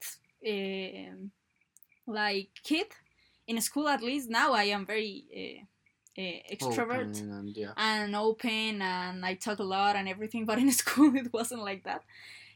um 0.46 1.30
like 2.06 2.50
kid 2.62 2.86
in 3.46 3.60
school 3.60 3.88
at 3.88 4.02
least 4.02 4.30
now 4.30 4.52
I 4.52 4.64
am 4.64 4.86
very 4.86 5.24
uh, 6.16 6.20
uh, 6.20 6.54
extrovert 6.54 7.22
Open 7.22 7.30
and 7.30 7.56
yeah. 7.56 7.72
and 7.76 8.14
open 8.16 8.82
and 8.82 9.24
I 9.24 9.34
talk 9.34 9.58
a 9.58 9.64
lot 9.64 9.96
and 9.96 10.08
everything, 10.08 10.44
but 10.50 10.58
in 10.58 10.70
school 10.72 11.14
it 11.16 11.32
wasn't 11.32 11.62
like 11.62 11.84
that. 11.84 12.02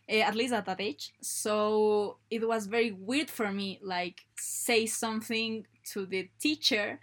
eh, 0.08 0.20
at 0.20 0.34
least 0.34 0.52
at 0.54 0.66
that 0.66 0.80
age. 0.80 1.12
So 1.20 2.18
it 2.30 2.46
was 2.46 2.66
very 2.66 2.92
weird 2.92 3.30
for 3.30 3.52
me, 3.52 3.78
like 3.82 4.22
say 4.36 4.86
something 4.86 5.66
to 5.92 6.06
the 6.06 6.30
teacher, 6.40 7.00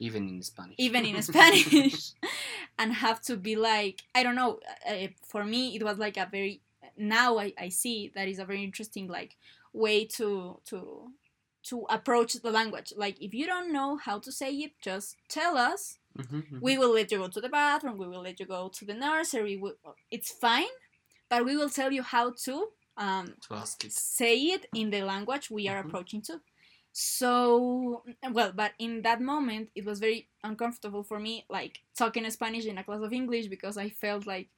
Even 0.00 0.28
in 0.28 0.42
Spanish. 0.42 0.74
even 0.78 1.04
in 1.04 1.20
Spanish, 1.30 2.12
and 2.78 2.92
have 2.94 3.20
to 3.22 3.36
be 3.36 3.56
like 3.56 4.02
I 4.14 4.22
don't 4.22 4.34
know. 4.36 4.60
Uh, 4.88 5.08
for 5.26 5.44
me, 5.44 5.74
it 5.76 5.82
was 5.82 5.98
like 5.98 6.16
a 6.16 6.28
very 6.30 6.62
now 6.96 7.38
I, 7.38 7.52
I 7.58 7.68
see 7.70 8.12
that 8.14 8.28
is 8.28 8.38
a 8.38 8.44
very 8.44 8.62
interesting 8.64 9.08
like 9.08 9.36
way 9.72 10.04
to 10.18 10.60
to 10.66 11.10
to 11.64 11.86
approach 11.90 12.34
the 12.34 12.50
language. 12.50 12.92
Like 12.96 13.20
if 13.20 13.34
you 13.34 13.46
don't 13.46 13.72
know 13.72 13.96
how 13.96 14.18
to 14.20 14.32
say 14.32 14.50
it, 14.52 14.72
just 14.80 15.16
tell 15.28 15.56
us 15.56 15.98
Mhm, 16.18 16.42
mhm. 16.42 16.60
we 16.60 16.78
will 16.78 16.92
let 16.94 17.10
you 17.10 17.18
go 17.18 17.28
to 17.28 17.40
the 17.40 17.48
bathroom 17.48 17.98
we 17.98 18.06
will 18.06 18.22
let 18.22 18.38
you 18.38 18.46
go 18.46 18.68
to 18.68 18.84
the 18.84 18.94
nursery 18.94 19.56
we, 19.56 19.72
it's 20.10 20.30
fine 20.32 20.74
but 21.28 21.44
we 21.44 21.56
will 21.56 21.68
tell 21.70 21.92
you 21.92 22.02
how 22.02 22.30
to 22.30 22.68
um, 22.96 23.34
to 23.48 23.54
it. 23.84 23.92
say 23.92 24.36
it 24.54 24.66
in 24.74 24.90
the 24.90 25.02
language 25.02 25.50
we 25.50 25.68
are 25.68 25.82
Mhm. 25.82 25.86
approaching 25.86 26.22
to 26.22 26.40
so 26.92 28.02
well 28.30 28.52
but 28.54 28.72
in 28.78 29.02
that 29.02 29.20
moment 29.20 29.70
it 29.74 29.84
was 29.84 29.98
very 29.98 30.28
uncomfortable 30.44 31.02
for 31.02 31.18
me 31.18 31.44
like 31.50 31.80
talking 31.96 32.28
spanish 32.30 32.66
in 32.66 32.78
a 32.78 32.84
class 32.84 33.02
of 33.02 33.12
english 33.12 33.48
because 33.48 33.76
i 33.76 33.88
felt 33.88 34.26
like 34.26 34.48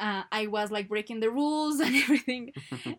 uh, 0.00 0.22
i 0.32 0.46
was 0.46 0.70
like 0.70 0.88
breaking 0.88 1.20
the 1.20 1.30
rules 1.30 1.80
and 1.84 1.94
everything 1.96 2.52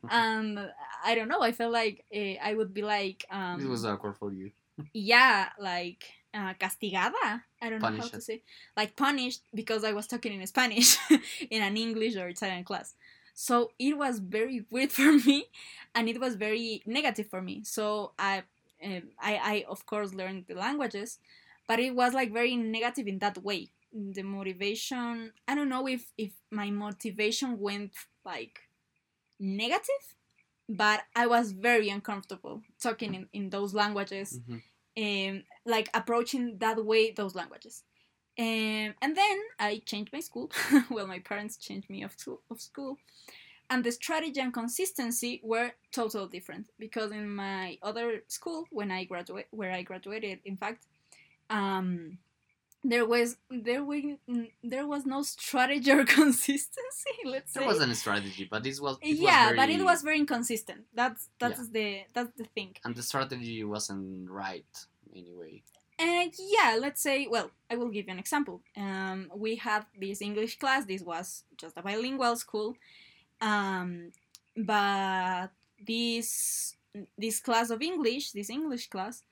and 0.09 0.59
i 1.05 1.15
don't 1.15 1.27
know 1.27 1.41
i 1.41 1.51
felt 1.51 1.71
like 1.71 2.05
uh, 2.15 2.35
i 2.43 2.53
would 2.53 2.73
be 2.73 2.81
like 2.81 3.25
um, 3.31 3.59
it 3.61 3.67
was 3.67 3.85
awkward 3.85 4.15
for 4.17 4.31
you. 4.31 4.51
yeah, 4.93 5.49
like 5.59 6.05
uh, 6.33 6.53
castigada. 6.53 7.41
I 7.61 7.69
don't 7.69 7.81
know 7.81 7.91
how 7.97 8.07
to 8.07 8.21
say, 8.21 8.41
like 8.75 8.95
punished 8.95 9.41
because 9.53 9.83
I 9.83 9.93
was 9.93 10.07
talking 10.07 10.33
in 10.39 10.45
Spanish 10.47 10.97
in 11.49 11.61
an 11.61 11.77
English 11.77 12.15
or 12.15 12.27
Italian 12.27 12.63
class. 12.63 12.93
So 13.33 13.71
it 13.79 13.97
was 13.97 14.19
very 14.19 14.65
weird 14.69 14.91
for 14.91 15.11
me, 15.13 15.45
and 15.95 16.07
it 16.09 16.19
was 16.19 16.35
very 16.35 16.83
negative 16.85 17.27
for 17.29 17.41
me. 17.41 17.63
So 17.63 18.11
I, 18.19 18.43
um, 18.83 19.03
I, 19.19 19.33
I 19.53 19.65
of 19.69 19.85
course 19.85 20.13
learned 20.13 20.45
the 20.47 20.55
languages, 20.55 21.19
but 21.67 21.79
it 21.79 21.95
was 21.95 22.13
like 22.13 22.31
very 22.31 22.55
negative 22.55 23.07
in 23.07 23.19
that 23.19 23.37
way. 23.43 23.69
The 23.93 24.23
motivation, 24.23 25.33
I 25.47 25.55
don't 25.55 25.69
know 25.69 25.87
if 25.87 26.11
if 26.17 26.33
my 26.51 26.69
motivation 26.71 27.59
went 27.59 27.93
like 28.25 28.59
negative, 29.39 30.15
but 30.69 31.01
I 31.15 31.27
was 31.27 31.51
very 31.51 31.89
uncomfortable 31.89 32.61
talking 32.81 33.15
in, 33.15 33.29
in 33.33 33.49
those 33.49 33.73
languages 33.73 34.39
Mhm. 34.49 34.61
um, 34.97 35.43
like 35.65 35.89
approaching 35.93 36.57
that 36.59 36.83
way 36.85 37.11
those 37.11 37.35
languages. 37.35 37.83
Um, 38.39 38.93
and 39.01 39.15
then 39.15 39.37
I 39.59 39.79
changed 39.85 40.13
my 40.13 40.19
school. 40.21 40.51
well, 40.91 41.07
my 41.07 41.19
parents 41.19 41.57
changed 41.57 41.89
me 41.89 42.03
of, 42.03 42.15
to, 42.17 42.39
of 42.51 42.61
school. 42.61 42.97
And 43.69 43.83
the 43.83 43.91
strategy 43.91 44.39
and 44.39 44.53
consistency 44.53 45.41
were 45.43 45.71
totally 45.91 46.29
different 46.29 46.69
because 46.79 47.11
in 47.11 47.29
my 47.29 47.77
other 47.83 48.23
school, 48.27 48.65
when 48.71 48.91
I 48.91 49.03
graduate, 49.05 49.47
where 49.51 49.71
I 49.71 49.81
graduated, 49.83 50.39
in 50.45 50.57
fact, 50.57 50.85
um, 51.49 52.17
there 52.83 53.05
was 53.05 53.37
there 53.49 53.83
was 53.83 54.03
there 54.63 54.87
was 54.87 55.05
no 55.05 55.21
strategy 55.23 55.91
or 55.91 56.05
consistency. 56.19 57.15
Let's 57.25 57.53
say 57.53 57.59
There 57.59 57.67
wasn't 57.67 57.91
a 57.91 57.95
strategy, 57.95 58.47
but 58.49 58.63
this 58.63 58.79
was. 58.79 58.97
It 59.01 59.17
yeah, 59.17 59.49
was 59.49 59.57
but 59.57 59.69
it 59.69 59.83
was 59.83 60.01
very 60.01 60.19
inconsistent. 60.19 60.81
That's 60.93 61.29
that's 61.39 61.69
the 61.69 62.01
that's 62.13 62.31
the 62.37 62.45
thing. 62.45 62.75
And 62.85 62.95
the 62.95 63.03
strategy 63.03 63.63
wasn't 63.63 64.29
right 64.29 64.65
anyway. 65.15 65.63
And 65.99 66.31
yeah, 66.37 66.77
let's 66.79 67.01
say, 67.01 67.27
well, 67.27 67.49
I 67.71 67.75
will 67.75 67.89
give 67.89 68.05
you 68.05 68.11
an 68.11 68.19
example. 68.19 68.61
Um, 68.75 69.31
we 69.35 69.55
had 69.55 69.85
this 69.99 70.21
English 70.21 70.59
class. 70.59 70.85
This 70.85 71.01
was 71.01 71.43
just 71.57 71.75
a 71.75 71.81
bilingual 71.81 72.35
school, 72.35 72.75
um, 73.41 74.11
but 74.55 75.49
this 75.83 76.75
this 77.17 77.39
class 77.39 77.69
of 77.71 77.81
English, 77.81 78.31
this 78.31 78.49
English 78.49 78.89
class, 78.89 79.23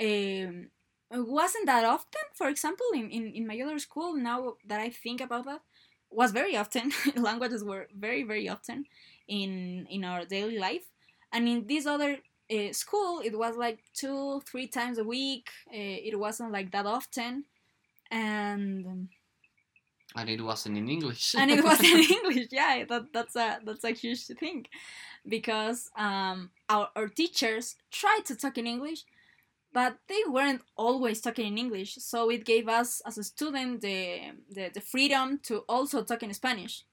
um, 0.00 0.70
wasn't 1.10 1.66
that 1.66 1.84
often. 1.84 2.22
For 2.34 2.48
example, 2.48 2.86
in, 2.94 3.10
in, 3.10 3.32
in 3.32 3.46
my 3.46 3.60
other 3.60 3.78
school, 3.78 4.14
now 4.14 4.54
that 4.66 4.80
I 4.80 4.90
think 4.90 5.20
about 5.20 5.44
that, 5.46 5.60
was 6.10 6.32
very 6.32 6.56
often. 6.56 6.92
Languages 7.16 7.62
were 7.64 7.86
very 7.96 8.22
very 8.22 8.48
often 8.48 8.86
in 9.26 9.86
in 9.90 10.04
our 10.04 10.24
daily 10.24 10.58
life, 10.58 10.86
and 11.32 11.48
in 11.48 11.66
this 11.66 11.86
other 11.86 12.18
uh, 12.50 12.72
school 12.72 13.20
it 13.24 13.36
was 13.38 13.56
like 13.56 13.78
two 13.94 14.40
three 14.46 14.66
times 14.66 14.98
a 14.98 15.04
week 15.04 15.50
uh, 15.68 15.98
it 16.08 16.18
wasn't 16.18 16.50
like 16.50 16.70
that 16.72 16.86
often 16.86 17.44
and 18.10 19.08
And 20.16 20.28
it 20.30 20.40
wasn't 20.40 20.78
in 20.78 20.88
English. 20.88 21.34
and 21.34 21.50
it 21.50 21.62
was 21.62 21.80
in 21.80 21.98
english 22.16 22.48
yeah 22.50 22.84
that, 22.88 23.12
that's 23.12 23.36
a 23.36 23.60
that's 23.64 23.84
a 23.84 23.90
huge 23.90 24.24
thing 24.26 24.66
because 25.26 25.90
um, 25.96 26.50
our, 26.68 26.88
our 26.96 27.08
teachers 27.08 27.76
tried 27.90 28.22
to 28.26 28.34
talk 28.34 28.56
in 28.58 28.66
english 28.66 29.04
but 29.72 29.98
they 30.08 30.22
weren't 30.28 30.62
always 30.76 31.20
talking 31.20 31.46
in 31.46 31.58
english 31.58 31.94
so 32.00 32.30
it 32.30 32.44
gave 32.44 32.68
us 32.68 33.00
as 33.06 33.18
a 33.18 33.24
student 33.24 33.80
the 33.80 34.32
the, 34.50 34.70
the 34.74 34.80
freedom 34.80 35.38
to 35.42 35.58
also 35.68 36.02
talk 36.02 36.22
in 36.22 36.32
spanish 36.34 36.84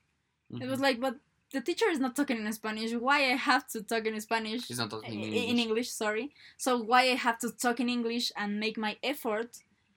it 0.62 0.68
was 0.68 0.80
Mhm. 0.80 0.84
like 0.84 1.00
but 1.00 1.16
the 1.52 1.62
teacher 1.62 1.90
is 1.90 2.00
not 2.00 2.16
talking 2.16 2.38
in 2.46 2.54
spanish 2.54 2.92
why 2.94 3.18
i 3.34 3.36
have 3.36 3.66
to 3.68 3.82
talk 3.82 4.06
in 4.06 4.20
spanish 4.22 4.68
He's 4.68 4.78
not 4.80 4.90
talking 4.90 5.14
in 5.14 5.24
English. 5.24 5.50
in 5.52 5.58
English. 5.60 5.90
Sorry. 5.92 6.26
So 6.58 6.70
why 6.92 7.02
I 7.14 7.16
have 7.28 7.38
to 7.44 7.50
talk 7.64 7.80
in 7.80 7.88
English 7.98 8.26
and 8.36 8.60
make 8.60 8.78
my 8.78 8.94
effort 9.12 9.52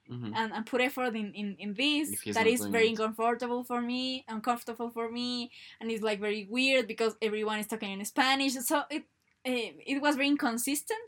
Mhm. 0.09 0.31
and, 0.39 0.49
and 0.55 0.65
put 0.65 0.79
effort 0.81 1.13
in, 1.15 1.27
in, 1.41 1.47
in 1.63 1.69
this 1.75 2.05
that 2.37 2.47
is 2.47 2.61
very 2.77 2.87
it. 2.87 2.91
uncomfortable 2.93 3.63
for 3.63 3.79
me, 3.91 4.25
uncomfortable 4.27 4.89
for 4.97 5.07
me, 5.11 5.51
and 5.79 5.85
it's 5.91 6.01
like 6.09 6.19
very 6.27 6.43
weird 6.57 6.87
because 6.87 7.13
everyone 7.21 7.59
is 7.59 7.67
talking 7.67 7.91
in 7.97 8.03
Spanish. 8.05 8.53
So 8.71 8.75
it 8.89 9.03
eh, 9.45 9.71
it 9.93 9.97
was 10.05 10.13
very 10.15 10.29
inconsistent, 10.35 11.07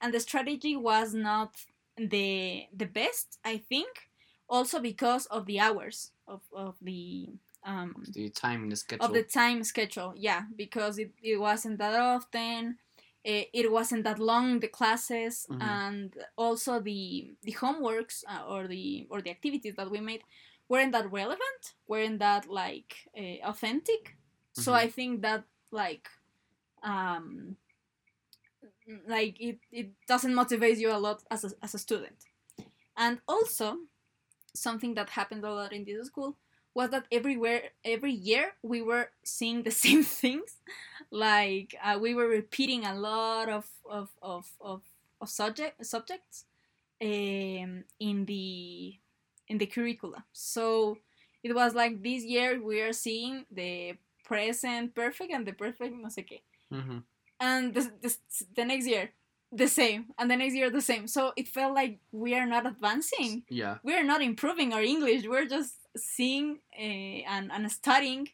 and 0.00 0.12
the 0.14 0.20
strategy 0.20 0.76
was 0.76 1.14
not 1.14 1.56
the 1.96 2.66
the 2.72 2.86
best, 2.86 3.38
I 3.44 3.58
think. 3.58 4.10
Also 4.48 4.80
because 4.80 5.26
of 5.26 5.46
the 5.46 5.60
hours 5.60 6.12
of, 6.26 6.42
of 6.52 6.78
the 6.80 7.28
um, 7.64 8.14
The 8.14 8.28
time 8.30 8.68
the 8.70 8.76
schedule. 8.76 8.98
of 9.00 9.12
the 9.12 9.22
time 9.22 9.62
schedule 9.64 10.12
yeah 10.16 10.42
because 10.56 10.98
it, 10.98 11.12
it 11.22 11.36
wasn't 11.38 11.78
that 11.78 11.94
often 11.98 12.78
eh, 13.24 13.44
it 13.52 13.70
wasn't 13.70 14.04
that 14.04 14.18
long 14.18 14.60
the 14.60 14.68
classes 14.68 15.46
Mhm. 15.48 15.58
and 15.60 16.16
also 16.36 16.80
the 16.80 17.36
the 17.42 17.52
homeworks 17.52 18.24
uh, 18.28 18.44
or 18.46 18.66
the 18.66 19.06
or 19.10 19.22
the 19.22 19.30
activities 19.30 19.74
that 19.76 19.90
we 19.90 20.00
made 20.00 20.22
weren't 20.68 20.92
that 20.92 21.10
relevant 21.12 21.74
weren't 21.86 22.18
that 22.18 22.46
like 22.48 23.08
uh, 23.16 23.38
authentic 23.48 24.16
so 24.52 24.72
Mhm. 24.72 24.74
i 24.74 24.88
think 24.88 25.22
that 25.22 25.44
like 25.70 26.08
um 26.82 27.56
like 29.06 29.40
it, 29.40 29.58
it 29.70 29.90
doesn't 30.06 30.34
motivate 30.34 30.78
you 30.78 30.90
a 30.90 30.98
lot 30.98 31.22
as 31.30 31.44
a, 31.44 31.50
as 31.62 31.74
a 31.74 31.78
student 31.78 32.24
and 32.96 33.20
also 33.28 33.78
something 34.54 34.94
that 34.94 35.10
happened 35.10 35.44
a 35.44 35.52
lot 35.52 35.72
in 35.72 35.84
this 35.84 36.06
school 36.06 36.36
was 36.74 36.90
that 36.90 37.06
everywhere 37.10 37.62
every 37.84 38.12
year 38.12 38.52
we 38.62 38.82
were 38.82 39.10
seeing 39.24 39.62
the 39.62 39.70
same 39.84 40.02
things 40.02 40.58
like 41.10 41.74
uh, 41.82 41.98
we 42.00 42.14
were 42.14 42.28
repeating 42.28 42.84
a 42.84 42.94
lot 42.94 43.48
of 43.48 43.66
of 43.88 44.10
of 44.22 44.46
of, 44.60 44.82
of 45.20 45.28
subject 45.28 45.84
subjects 45.84 46.44
um, 47.02 47.84
in 48.00 48.24
the 48.26 48.98
in 49.48 49.58
the 49.58 49.66
curricula 49.66 50.24
so 50.32 50.98
It 51.44 51.54
was 51.54 51.72
like 51.74 52.02
this 52.02 52.24
year 52.24 52.60
we 52.60 52.80
are 52.82 52.92
seeing 52.92 53.46
the 53.50 53.96
present 54.24 54.94
perfect 54.94 55.32
and 55.32 55.46
the 55.46 55.52
perfect 55.54 55.94
no 55.94 56.08
sé 56.08 56.26
qué. 56.26 56.42
Mhm. 56.70 57.04
And 57.40 57.74
the, 57.74 57.82
the, 58.02 58.16
the 58.56 58.64
next 58.64 58.86
year, 58.86 59.10
the 59.52 59.68
same. 59.68 60.06
And 60.18 60.30
the 60.30 60.36
next 60.36 60.54
year, 60.54 60.70
the 60.70 60.80
same. 60.82 61.06
So 61.06 61.32
it 61.36 61.48
felt 61.48 61.74
like 61.74 62.00
we 62.12 62.34
are 62.34 62.46
not 62.46 62.66
advancing. 62.66 63.44
Yeah. 63.48 63.76
We 63.82 63.94
are 63.94 64.04
not 64.04 64.22
improving 64.22 64.72
our 64.72 64.82
English. 64.82 65.24
We're 65.26 65.46
just 65.46 65.74
seeing 65.96 66.58
uh, 66.78 66.82
and, 66.82 67.50
and 67.52 67.70
studying 67.70 68.28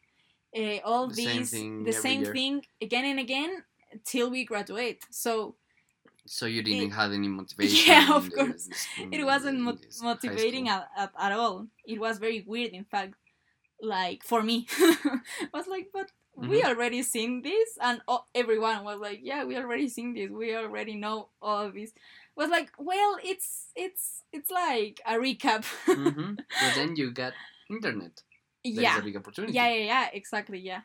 uh, 0.57 0.77
all 0.83 1.07
The 1.07 1.15
same 1.15 1.37
these, 1.37 1.51
thing 1.51 1.83
the 1.83 1.93
same 1.93 2.21
year. 2.23 2.33
thing 2.33 2.65
again 2.81 3.05
and 3.05 3.19
again 3.19 3.63
till 4.05 4.29
we 4.29 4.43
graduate. 4.45 5.03
So 5.11 5.55
So 6.27 6.45
you 6.47 6.63
didn't 6.63 6.89
It- 6.91 6.95
have 7.01 7.11
any 7.13 7.27
motivation. 7.27 7.85
Yeah, 7.93 8.15
of 8.15 8.29
the- 8.29 8.35
course. 8.35 8.67
it 9.11 9.23
wasn't 9.23 9.59
mo- 9.61 9.71
in 9.71 9.77
this 9.85 9.99
high 10.01 10.07
motivating 10.07 10.67
at, 10.69 10.87
at, 10.97 11.11
at 11.19 11.31
all. 11.31 11.67
It 11.85 11.99
was 11.99 12.17
very 12.17 12.41
weird, 12.47 12.71
in 12.73 12.83
fact. 12.85 13.13
Like 13.81 14.23
for 14.23 14.41
me, 14.41 14.65
was 15.53 15.67
like, 15.67 15.87
but 15.93 16.09
we 16.35 16.61
Mhm. 16.61 16.65
already 16.65 17.03
seen 17.03 17.41
this, 17.41 17.77
and 17.81 18.01
oh, 18.07 18.25
everyone 18.35 18.83
was 18.83 18.99
like, 18.99 19.19
yeah, 19.23 19.43
we 19.45 19.57
already 19.57 19.87
seen 19.89 20.13
this. 20.13 20.29
We 20.29 20.55
already 20.55 20.95
know 20.95 21.29
all 21.41 21.65
of 21.65 21.73
this. 21.73 21.91
Was 22.35 22.49
like, 22.49 22.71
well, 22.77 23.17
it's 23.23 23.67
it's 23.75 24.23
it's 24.31 24.49
like 24.51 25.01
a 25.05 25.13
recap. 25.15 25.65
Mhm. 25.95 26.39
But 26.59 26.73
then 26.73 26.95
you 26.95 27.11
got 27.11 27.33
internet. 27.69 28.23
There's 28.73 28.95
yeah, 28.95 28.97
a 28.97 29.01
big 29.01 29.15
opportunity. 29.15 29.53
yeah, 29.53 29.67
yeah, 29.69 29.85
yeah, 29.85 30.09
exactly, 30.13 30.59
yeah. 30.59 30.81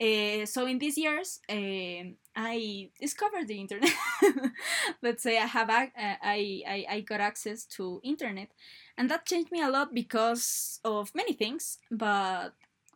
Uh, 0.00 0.46
so 0.46 0.66
in 0.66 0.78
these 0.78 0.96
years, 0.98 1.40
um 1.48 2.16
I 2.36 2.90
discovered 3.00 3.48
the 3.48 3.58
internet. 3.60 3.92
Let's 5.02 5.22
say 5.22 5.38
I 5.38 5.46
have 5.46 5.70
ac- 5.70 5.92
uh, 5.98 6.16
I, 6.22 6.62
I 6.66 6.86
I 6.90 7.00
got 7.00 7.20
access 7.20 7.64
to 7.76 8.00
internet, 8.04 8.50
and 8.96 9.10
that 9.10 9.26
changed 9.26 9.50
me 9.52 9.62
a 9.62 9.70
lot 9.70 9.94
because 9.94 10.80
of 10.84 11.14
many 11.14 11.32
things. 11.32 11.78
But 11.90 12.54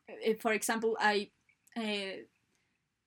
uh, 0.08 0.34
for 0.40 0.52
example, 0.52 0.96
I 1.00 1.30
uh, 1.76 2.22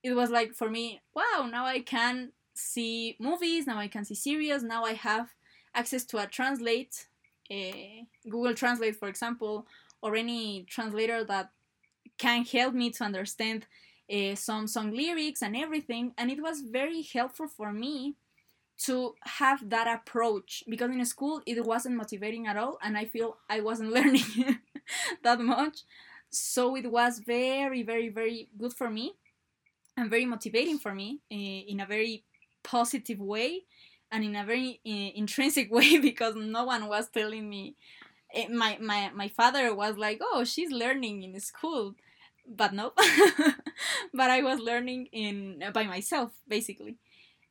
it 0.03 0.13
was 0.13 0.29
like 0.29 0.53
for 0.53 0.69
me, 0.69 1.01
wow! 1.15 1.47
Now 1.49 1.65
I 1.65 1.79
can 1.79 2.31
see 2.53 3.15
movies. 3.19 3.67
Now 3.67 3.77
I 3.79 3.87
can 3.87 4.05
see 4.05 4.15
series. 4.15 4.63
Now 4.63 4.85
I 4.85 4.93
have 4.93 5.33
access 5.73 6.05
to 6.05 6.17
a 6.19 6.27
translate, 6.27 7.07
uh, 7.51 8.05
Google 8.29 8.53
Translate, 8.53 8.95
for 8.95 9.07
example, 9.07 9.67
or 10.01 10.15
any 10.15 10.63
translator 10.69 11.23
that 11.25 11.51
can 12.17 12.45
help 12.45 12.73
me 12.73 12.89
to 12.91 13.03
understand 13.03 13.67
uh, 14.13 14.35
some 14.35 14.67
song 14.67 14.91
lyrics 14.91 15.41
and 15.41 15.55
everything. 15.55 16.13
And 16.17 16.31
it 16.31 16.41
was 16.41 16.61
very 16.61 17.01
helpful 17.01 17.47
for 17.47 17.73
me 17.73 18.15
to 18.77 19.15
have 19.23 19.69
that 19.69 19.87
approach 19.87 20.63
because 20.67 20.91
in 20.91 21.05
school 21.05 21.41
it 21.45 21.65
wasn't 21.65 21.95
motivating 21.95 22.47
at 22.47 22.57
all, 22.57 22.77
and 22.81 22.97
I 22.97 23.05
feel 23.05 23.37
I 23.49 23.61
wasn't 23.61 23.91
learning 23.97 24.59
that 25.23 25.39
much. 25.39 25.79
So 26.35 26.75
it 26.75 26.91
was 26.91 27.19
very, 27.19 27.83
very, 27.83 28.09
very 28.09 28.49
good 28.57 28.73
for 28.73 28.89
me 28.89 29.13
and 29.97 30.09
very 30.09 30.25
motivating 30.25 30.79
for 30.79 30.93
me 30.93 31.19
uh, 31.31 31.35
in 31.35 31.79
a 31.79 31.85
very 31.85 32.23
positive 32.63 33.19
way 33.19 33.63
and 34.11 34.23
in 34.23 34.35
a 34.35 34.45
very 34.45 34.79
uh, 34.87 35.11
intrinsic 35.15 35.71
way 35.77 35.97
because 35.99 36.35
no 36.35 36.65
one 36.65 36.87
was 36.87 37.09
telling 37.09 37.49
me. 37.49 37.75
Eh, 38.33 38.47
my, 38.49 38.77
my 38.81 39.11
my 39.15 39.27
father 39.29 39.73
was 39.75 39.97
like 39.97 40.19
oh 40.21 40.43
she's 40.45 40.71
learning 40.71 41.23
in 41.23 41.39
school. 41.39 41.95
But 42.47 42.73
no 42.73 42.93
but 44.13 44.29
i 44.29 44.41
was 44.41 44.59
learning 44.59 45.07
in 45.11 45.63
by 45.73 45.83
myself 45.83 46.31
basically. 46.47 46.97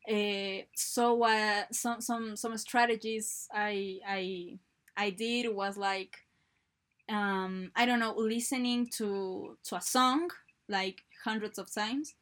Uh, 0.08 0.64
so 0.74 1.22
uh, 1.24 1.64
some 1.72 2.00
some 2.00 2.36
some 2.36 2.56
strategies 2.58 3.48
i 3.54 4.00
i 4.06 4.58
i 4.96 5.10
did 5.10 5.54
was 5.54 5.76
like 5.78 6.23
um 7.08 7.70
i 7.76 7.84
don't 7.84 8.00
know 8.00 8.14
listening 8.16 8.86
to 8.86 9.56
to 9.62 9.76
a 9.76 9.80
song 9.80 10.28
like 10.68 11.02
hundreds 11.24 11.58
of 11.58 11.72
times 11.72 12.14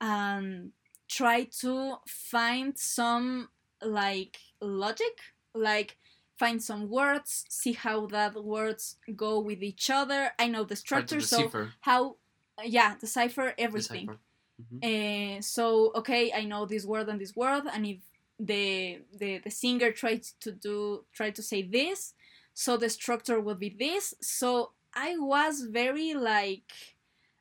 and 0.00 0.72
try 1.08 1.44
to 1.44 1.96
find 2.08 2.76
some 2.76 3.48
like 3.82 4.36
logic 4.60 5.18
like 5.54 5.96
find 6.38 6.62
some 6.62 6.88
words 6.90 7.44
see 7.48 7.72
how 7.72 8.06
that 8.06 8.34
words 8.44 8.96
go 9.14 9.38
with 9.38 9.62
each 9.62 9.90
other 9.90 10.30
i 10.38 10.46
know 10.48 10.64
the 10.64 10.76
structure 10.76 11.20
so 11.20 11.48
how 11.80 12.16
yeah 12.64 12.94
decipher 13.00 13.54
everything 13.58 14.06
decipher. 14.06 14.20
Mhm. 14.60 15.38
uh, 15.38 15.40
so 15.42 15.92
okay 15.94 16.32
i 16.32 16.44
know 16.44 16.66
this 16.66 16.84
word 16.84 17.08
and 17.08 17.20
this 17.20 17.36
word 17.36 17.64
and 17.72 17.86
if 17.86 17.98
the 18.40 19.00
the, 19.18 19.38
the 19.38 19.50
singer 19.50 19.92
tries 19.92 20.34
to 20.40 20.52
do 20.52 21.04
try 21.12 21.30
to 21.30 21.42
say 21.42 21.62
this 21.62 22.14
so 22.56 22.76
the 22.80 22.88
structure 22.88 23.38
would 23.40 23.60
be 23.60 23.68
this 23.68 24.14
so 24.22 24.72
i 24.96 25.16
was 25.20 25.62
very 25.70 26.14
like 26.14 26.72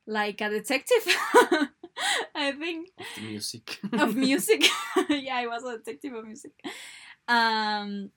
like 0.08 0.42
a 0.42 0.50
detective 0.52 1.06
i 2.36 2.52
think 2.52 2.92
Of 3.00 3.24
music. 3.24 3.80
of 4.04 4.16
music. 4.16 4.64
yeah, 5.10 5.38
I 5.44 5.48
was 5.48 5.64
a 5.64 5.78
detective 5.80 6.14
of 6.14 6.26
music. 6.26 6.54
Um, 7.28 8.12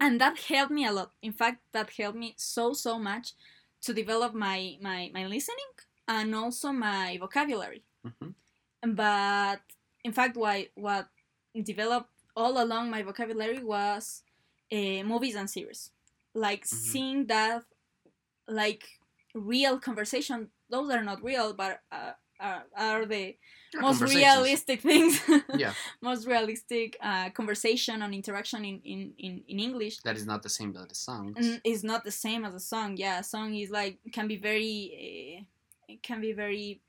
and 0.00 0.20
that 0.20 0.38
helped 0.38 0.72
me 0.72 0.84
a 0.86 0.92
lot. 0.92 1.12
In 1.22 1.32
fact, 1.32 1.62
that 1.72 1.90
helped 1.98 2.18
me 2.18 2.34
so 2.36 2.72
so 2.74 2.98
much 2.98 3.34
to 3.82 3.94
develop 3.94 4.34
my 4.34 4.76
my 4.80 5.10
my 5.14 5.24
listening 5.26 5.72
and 6.08 6.34
also 6.34 6.72
my 6.72 7.16
vocabulary. 7.20 7.82
Mhm. 8.04 8.34
But 8.82 9.62
in 10.04 10.12
fact, 10.12 10.36
what 10.36 10.68
what 10.74 11.08
developed 11.54 12.10
all 12.36 12.58
along 12.62 12.90
my 12.90 13.02
vocabulary 13.02 13.62
was 13.62 14.22
uh, 14.72 15.02
movies 15.04 15.36
and 15.36 15.48
series, 15.48 15.91
like 16.34 16.64
Mhm. 16.64 16.68
seeing 16.68 17.26
that 17.26 17.64
like 18.48 18.84
real 19.34 19.78
conversation. 19.78 20.50
Those 20.70 20.90
are 20.90 21.04
not 21.04 21.22
real, 21.22 21.54
but 21.54 21.80
uh, 21.90 22.12
are, 22.40 22.64
are 22.76 23.06
the 23.06 23.36
Yeah, 23.74 23.80
most 23.80 24.02
realistic 24.02 24.80
things 24.82 25.20
Yeah, 25.58 25.72
most 26.00 26.26
realistic 26.26 26.96
uh, 27.00 27.30
conversation 27.30 28.02
and 28.02 28.14
interaction 28.14 28.64
in, 28.64 28.80
in, 28.84 29.12
in, 29.18 29.42
in 29.48 29.58
english 29.60 29.98
that 30.02 30.16
is 30.16 30.26
not 30.26 30.42
the 30.42 30.48
same 30.48 30.76
as 30.76 30.86
the 30.88 30.94
songs. 30.94 31.36
n- 31.38 31.60
is 31.64 31.82
not 31.84 32.04
the 32.04 32.10
same 32.10 32.44
as 32.44 32.54
a 32.54 32.60
song 32.60 32.96
yeah 32.96 33.20
a 33.20 33.22
song 33.22 33.54
is 33.54 33.70
like 33.70 33.98
can 34.12 34.26
be 34.28 34.36
very 34.36 35.46
uh, 35.88 35.94
can 36.02 36.20
be 36.20 36.32
very 36.32 36.80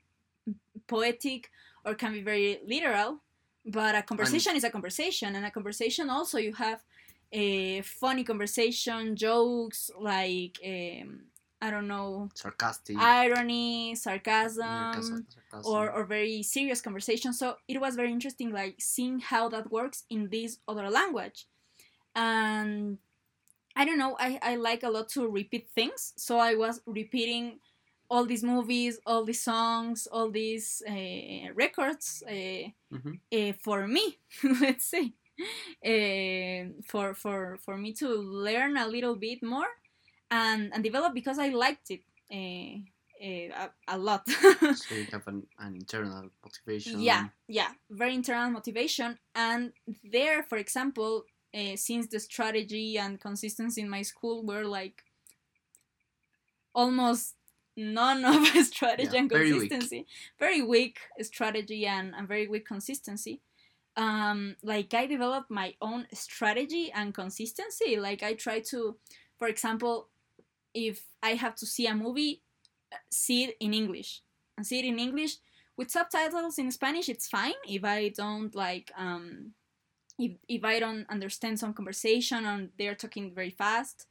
poetic 0.86 1.50
or 1.84 1.94
can 1.94 2.12
be 2.12 2.22
very 2.22 2.60
literal 2.66 3.22
but 3.66 3.94
a 3.94 4.02
conversation 4.02 4.56
is 4.56 4.64
a 4.64 4.70
conversation 4.70 5.34
and 5.36 5.44
a 5.46 5.50
conversation 5.50 6.10
also 6.10 6.38
you 6.38 6.52
have 6.52 6.82
a 7.32 7.80
funny 7.82 8.24
conversation 8.24 9.16
jokes 9.16 9.90
like 10.00 10.58
um, 10.64 11.20
i 11.60 11.70
don't 11.70 11.88
know 11.88 12.28
Sarcastic. 12.34 12.96
irony 12.98 13.94
sarcasm 13.94 14.90
sarcasm. 14.92 15.24
or, 15.64 15.90
or 15.90 16.04
very 16.04 16.42
serious 16.42 16.80
conversation. 16.80 17.32
So 17.32 17.56
it 17.68 17.80
was 17.80 17.94
very 17.96 18.10
interesting, 18.12 18.52
like 18.52 18.76
seeing 18.80 19.20
how 19.20 19.48
that 19.50 19.70
works 19.70 20.04
in 20.10 20.28
this 20.30 20.58
other 20.68 20.90
language. 20.90 21.46
And 22.14 22.98
I 23.76 23.84
don't 23.84 23.98
know, 23.98 24.16
I, 24.18 24.38
I 24.42 24.56
like 24.56 24.82
a 24.82 24.90
lot 24.90 25.08
to 25.10 25.28
repeat 25.28 25.68
things. 25.74 26.12
So 26.16 26.38
I 26.38 26.54
was 26.54 26.80
repeating 26.86 27.58
all 28.10 28.26
these 28.26 28.44
movies, 28.44 29.00
all 29.06 29.24
these 29.24 29.42
songs, 29.42 30.06
all 30.10 30.30
these 30.30 30.82
uh, 30.88 31.52
records 31.54 32.22
uh, 32.28 32.70
Mhm. 32.92 33.18
uh, 33.32 33.52
for 33.62 33.88
me, 33.88 34.18
let's 34.60 34.84
say. 34.86 35.14
Uh, 35.84 36.72
for 36.86 37.14
for 37.14 37.58
for 37.64 37.76
me 37.76 37.92
to 37.92 38.08
learn 38.08 38.76
a 38.76 38.86
little 38.86 39.16
bit 39.16 39.42
more 39.42 39.66
and 40.30 40.72
and 40.72 40.82
develop 40.82 41.12
because 41.14 41.38
I 41.38 41.48
liked 41.48 41.90
it 41.90 42.00
uh, 42.32 42.78
uh, 43.22 43.68
a, 43.88 43.96
a 43.96 43.98
lot. 43.98 44.26
so 44.28 44.94
you 44.94 45.06
have 45.12 45.26
an, 45.26 45.46
an 45.58 45.74
internal 45.74 46.30
motivation. 46.42 47.00
Yeah, 47.00 47.28
yeah, 47.48 47.70
very 47.90 48.14
internal 48.14 48.50
motivation. 48.50 49.18
And 49.34 49.72
there, 50.02 50.42
for 50.42 50.58
example, 50.58 51.24
uh, 51.54 51.76
since 51.76 52.06
the 52.08 52.20
strategy 52.20 52.98
and 52.98 53.20
consistency 53.20 53.80
in 53.80 53.88
my 53.88 54.02
school 54.02 54.44
were 54.44 54.64
like 54.64 55.02
almost 56.74 57.34
none 57.76 58.24
of 58.24 58.46
strategy 58.64 59.10
Yeah, 59.12 59.20
and 59.20 59.30
very 59.30 59.52
weak. 59.52 59.70
consistency, 59.70 60.06
very 60.38 60.62
weak 60.62 60.98
strategy 61.22 61.86
and, 61.86 62.14
and 62.14 62.26
very 62.28 62.46
weak 62.48 62.66
consistency. 62.66 63.40
Um, 63.96 64.56
like 64.62 64.92
I 64.92 65.06
developed 65.06 65.50
my 65.50 65.74
own 65.80 66.06
strategy 66.12 66.90
and 66.92 67.14
consistency. 67.14 67.96
Like 67.96 68.22
I 68.22 68.34
try 68.34 68.60
to, 68.70 68.96
for 69.38 69.48
example, 69.48 70.08
if 70.74 71.06
I 71.22 71.30
have 71.34 71.54
to 71.56 71.66
see 71.66 71.86
a 71.86 71.94
movie, 71.94 72.42
uh, 72.92 72.96
see 73.10 73.44
it 73.44 73.56
in 73.60 73.72
English 73.72 74.22
and 74.56 74.66
see 74.66 74.80
it 74.80 74.84
in 74.84 74.98
English 74.98 75.36
with 75.76 75.90
subtitles 75.90 76.58
in 76.58 76.70
Spanish. 76.70 77.08
It's 77.08 77.28
fine 77.28 77.54
if 77.66 77.84
I 77.84 78.08
don't 78.08 78.54
like 78.54 78.90
um, 78.96 79.52
if 80.18 80.32
if 80.48 80.64
I 80.64 80.80
don't 80.80 81.06
understand 81.08 81.58
some 81.58 81.74
conversation 81.74 82.44
and 82.44 82.70
they're 82.78 82.94
talking 82.94 83.34
very 83.34 83.50
fast. 83.50 84.06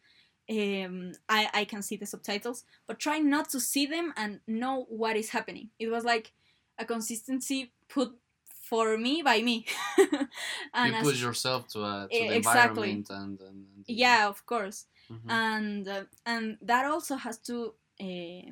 Um, 0.50 1.13
I 1.30 1.50
I 1.54 1.65
can 1.65 1.82
see 1.82 1.98
the 1.98 2.06
subtitles, 2.06 2.63
but 2.88 3.00
try 3.00 3.19
not 3.19 3.50
to 3.50 3.60
see 3.60 3.86
them 3.86 4.13
and 4.17 4.39
know 4.48 4.86
what 4.89 5.15
is 5.15 5.30
happening. 5.30 5.69
It 5.80 5.89
was 5.89 6.04
like 6.04 6.34
a 6.78 6.86
consistency 6.86 7.72
put 7.88 8.13
for 8.69 8.97
me 8.97 9.21
by 9.21 9.41
me. 9.41 9.65
and 10.73 10.95
you 10.95 11.02
push 11.02 11.21
yourself 11.21 11.67
to, 11.73 11.84
uh, 11.84 12.08
to 12.08 12.10
the 12.10 12.36
exactly. 12.36 12.91
environment 12.91 13.10
and, 13.10 13.39
and, 13.41 13.67
and 13.76 13.86
yeah, 13.88 14.28
of 14.28 14.45
course 14.45 14.88
Mhm. 15.12 15.30
and 15.30 15.88
uh, 15.88 16.06
and 16.26 16.58
that 16.62 16.86
also 16.86 17.15
has 17.15 17.38
to 17.39 17.73
uh, 17.99 18.49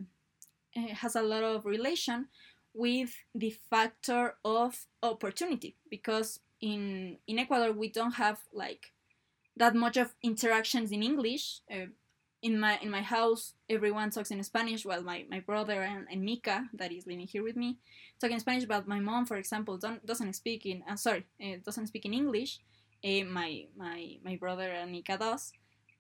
has 1.02 1.16
a 1.16 1.22
lot 1.22 1.44
of 1.44 1.66
relation 1.66 2.28
with 2.74 3.14
the 3.36 3.52
factor 3.70 4.36
of 4.44 4.88
opportunity 5.04 5.76
because 5.90 6.40
in 6.62 7.18
in 7.28 7.40
Ecuador 7.40 7.72
we 7.72 7.90
don't 7.90 8.16
have 8.16 8.40
like 8.54 8.94
that 9.58 9.76
much 9.76 9.98
of 9.98 10.16
interactions 10.24 10.92
in 10.92 11.04
English. 11.04 11.62
Uh, 11.72 11.88
in 12.42 12.60
my 12.60 12.78
in 12.82 12.90
my 12.90 13.02
house, 13.02 13.54
everyone 13.70 14.10
talks 14.10 14.32
in 14.32 14.44
Spanish. 14.44 14.86
Well, 14.86 15.04
my, 15.04 15.26
my 15.30 15.40
brother 15.40 15.82
and, 15.82 16.08
and 16.12 16.24
Mika, 16.24 16.66
that 16.74 16.92
is 16.92 17.06
living 17.06 17.28
here 17.28 17.44
with 17.44 17.56
me, 17.56 17.78
talk 18.20 18.32
in 18.32 18.40
Spanish. 18.40 18.66
But 18.66 18.88
my 18.88 19.00
mom, 19.00 19.26
for 19.26 19.38
example, 19.38 19.78
don't, 19.78 20.04
doesn't 20.06 20.34
speak 20.34 20.66
in. 20.66 20.84
Uh, 20.90 20.96
sorry, 20.96 21.26
uh, 21.44 21.58
doesn't 21.64 21.88
speak 21.88 22.06
in 22.06 22.14
English. 22.14 22.60
Uh, 23.04 23.24
my 23.26 23.66
my 23.78 24.18
my 24.24 24.36
brother 24.36 24.70
and 24.70 24.92
Mika 24.92 25.18
does. 25.18 25.52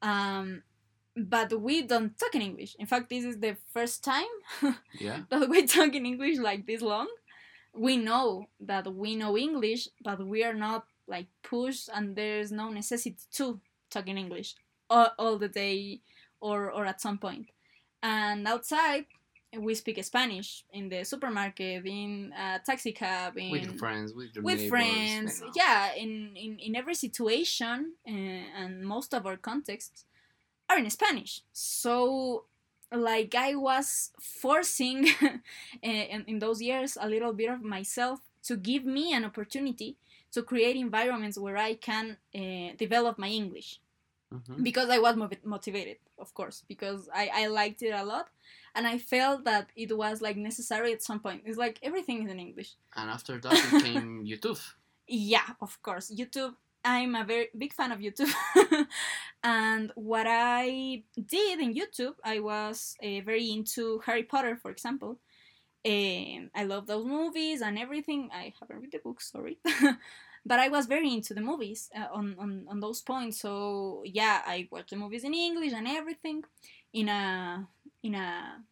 Um, 0.02 0.64
but 1.16 1.60
we 1.62 1.84
don't 1.84 2.18
talk 2.18 2.34
in 2.36 2.42
English. 2.42 2.76
In 2.80 2.86
fact, 2.88 3.10
this 3.10 3.24
is 3.26 3.40
the 3.40 3.58
first 3.74 4.04
time 4.04 4.34
Yeah. 5.00 5.22
that 5.30 5.50
we 5.50 5.66
talk 5.68 5.94
in 5.94 6.06
English 6.06 6.38
like 6.40 6.66
this 6.66 6.82
long. 6.82 7.08
We 7.74 7.98
know 7.98 8.48
that 8.62 8.94
we 8.94 9.16
know 9.16 9.38
English, 9.38 9.90
but 10.04 10.26
we 10.26 10.44
are 10.44 10.54
not 10.54 10.86
like 11.08 11.28
pushed, 11.44 11.90
and 11.94 12.16
there's 12.16 12.52
no 12.52 12.70
necessity 12.70 13.18
to 13.34 13.60
talk 13.90 14.08
in 14.08 14.18
English 14.18 14.56
all, 14.90 15.10
all 15.18 15.38
the 15.38 15.48
day 15.50 16.02
or, 16.42 16.72
or 16.72 16.86
at 16.86 17.00
some 17.02 17.18
point. 17.18 17.50
And 18.04 18.48
outside, 18.48 19.06
we 19.58 19.76
speak 19.76 20.04
Spanish 20.04 20.64
in 20.74 20.90
the 20.90 21.04
supermarket, 21.04 21.86
in 21.86 22.34
a 22.38 22.60
taxi 22.66 22.92
cab, 22.92 23.38
in 23.38 23.52
With 23.52 23.78
friends, 23.78 24.14
with 24.14 24.34
your 24.34 24.44
with 24.44 24.68
friends. 24.70 25.44
yeah 25.56 25.94
in, 25.94 26.36
in 26.36 26.58
in 26.60 26.76
every 26.76 26.96
situation 26.96 27.94
uh, 28.08 28.12
and 28.12 28.84
most 28.84 29.14
of 29.14 29.26
our 29.26 29.38
contexts 29.38 30.06
are 30.70 30.78
in 30.78 30.90
spanish. 30.90 31.42
So 31.52 32.46
like 32.94 33.36
i 33.36 33.56
was 33.56 34.12
forcing 34.20 35.08
eh, 35.84 36.04
in, 36.12 36.26
in 36.28 36.40
those 36.40 36.62
years 36.62 36.98
a 37.00 37.08
little 37.08 37.34
bit 37.34 37.50
of 37.50 37.62
myself 37.62 38.20
to 38.44 38.58
give 38.58 38.84
me 38.84 39.14
an 39.14 39.24
opportunity 39.24 39.96
to 40.32 40.44
create 40.44 40.76
environments 40.76 41.38
where 41.38 41.58
i 41.58 41.74
can 41.74 42.18
uh, 42.36 42.76
develop 42.78 43.18
my 43.18 43.30
english 43.30 43.80
Mhm. 44.32 44.64
because 44.64 44.90
I 44.90 44.98
was 45.00 45.16
motiv- 45.16 45.44
motivated, 45.46 45.98
of 46.18 46.34
course, 46.34 46.64
because 46.68 47.10
I, 47.14 47.30
I 47.34 47.48
liked 47.48 47.82
it 47.82 47.92
a 47.92 48.04
lot, 48.04 48.30
and 48.76 48.88
I 48.88 48.98
felt 48.98 49.44
that 49.46 49.70
it 49.76 49.92
was 49.96 50.22
like 50.22 50.38
necessary 50.38 50.94
at 50.94 51.04
some 51.04 51.20
point. 51.20 51.44
It's 51.46 51.58
like 51.58 51.80
everything 51.84 52.24
is 52.24 52.32
in 52.32 52.40
English. 52.40 52.76
And 52.96 53.10
after 53.10 53.38
that, 53.40 53.54
came 53.84 54.26
YouTube. 54.32 54.62
Yeah, 55.08 55.48
of 55.62 55.82
course, 55.82 56.10
YouTube. 56.12 56.56
I'm 56.84 57.14
a 57.16 57.24
very 57.24 57.50
big 57.56 57.74
fan 57.74 57.92
of 57.92 58.00
YouTube, 58.00 58.34
and 59.44 59.92
what 59.96 60.26
I 60.28 61.04
did 61.28 61.60
in 61.60 61.74
YouTube, 61.76 62.16
I 62.24 62.40
was 62.40 62.96
uh, 63.04 63.22
very 63.24 63.52
into 63.52 64.00
Harry 64.06 64.24
Potter, 64.24 64.56
for 64.56 64.72
example. 64.72 65.20
Um, 65.86 66.52
I 66.56 66.64
love 66.64 66.86
those 66.88 67.06
movies 67.06 67.62
and 67.62 67.78
everything. 67.78 68.30
I 68.32 68.54
haven't 68.60 68.80
read 68.82 68.92
the 68.92 69.00
books, 69.00 69.32
sorry. 69.32 69.58
but 70.46 70.60
I 70.60 70.70
was 70.70 70.86
very 70.88 71.14
into 71.14 71.34
the 71.34 71.42
movies 71.42 71.90
uh, 71.96 72.08
on, 72.14 72.36
on, 72.40 72.66
on 72.68 72.80
those 72.80 73.02
points. 73.02 73.40
So 73.42 74.04
yeah, 74.06 74.42
I 74.46 74.68
watched 74.72 74.90
the 74.92 74.96
movies 74.96 75.24
in 75.24 75.34
English 75.34 75.74
and 75.74 75.88
everything 75.88 76.44
in 76.94 77.10
a 77.10 77.68
in 78.04 78.16
a 78.16 78.64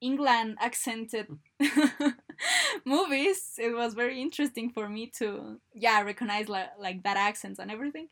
England 0.00 0.58
accented 0.60 1.26
movies. 2.84 3.54
It 3.58 3.74
was 3.74 3.94
very 3.94 4.20
interesting 4.20 4.70
for 4.70 4.88
me 4.88 5.10
to 5.18 5.60
yeah 5.74 6.02
recognize 6.02 6.48
like, 6.48 6.70
like 6.78 7.02
that 7.04 7.16
accents 7.16 7.58
and 7.58 7.70
everything. 7.70 8.08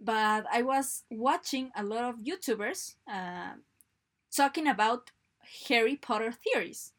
But 0.00 0.46
I 0.52 0.62
was 0.62 1.04
watching 1.10 1.70
a 1.76 1.82
lot 1.84 2.04
of 2.04 2.16
YouTubers 2.16 2.94
uh, 3.10 3.52
talking 4.36 4.66
about 4.66 5.10
Harry 5.68 5.96
Potter 5.96 6.32
theories. 6.32 6.92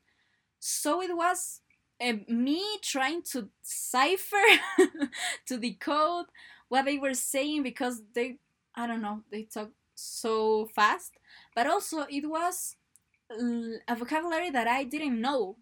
So 0.60 1.02
it 1.02 1.16
was 1.16 1.60
uh, 2.04 2.14
me 2.28 2.64
trying 2.82 3.22
to 3.24 3.50
cipher 3.62 4.48
to 5.48 5.58
decode 5.58 6.26
what 6.70 6.86
they 6.86 6.98
were 6.98 7.14
saying 7.14 7.64
because 7.64 8.02
they 8.16 8.38
i 8.76 8.88
don't 8.88 9.02
know 9.02 9.22
they 9.32 9.44
talk 9.44 9.72
so 9.96 10.68
fast. 10.76 11.14
But 11.56 11.68
also 11.68 12.06
it 12.10 12.30
was 12.30 12.76
a 13.88 13.96
vocabulary 13.96 14.50
that 14.52 14.68
i 14.68 14.84
didn't 14.84 15.20
know. 15.22 15.58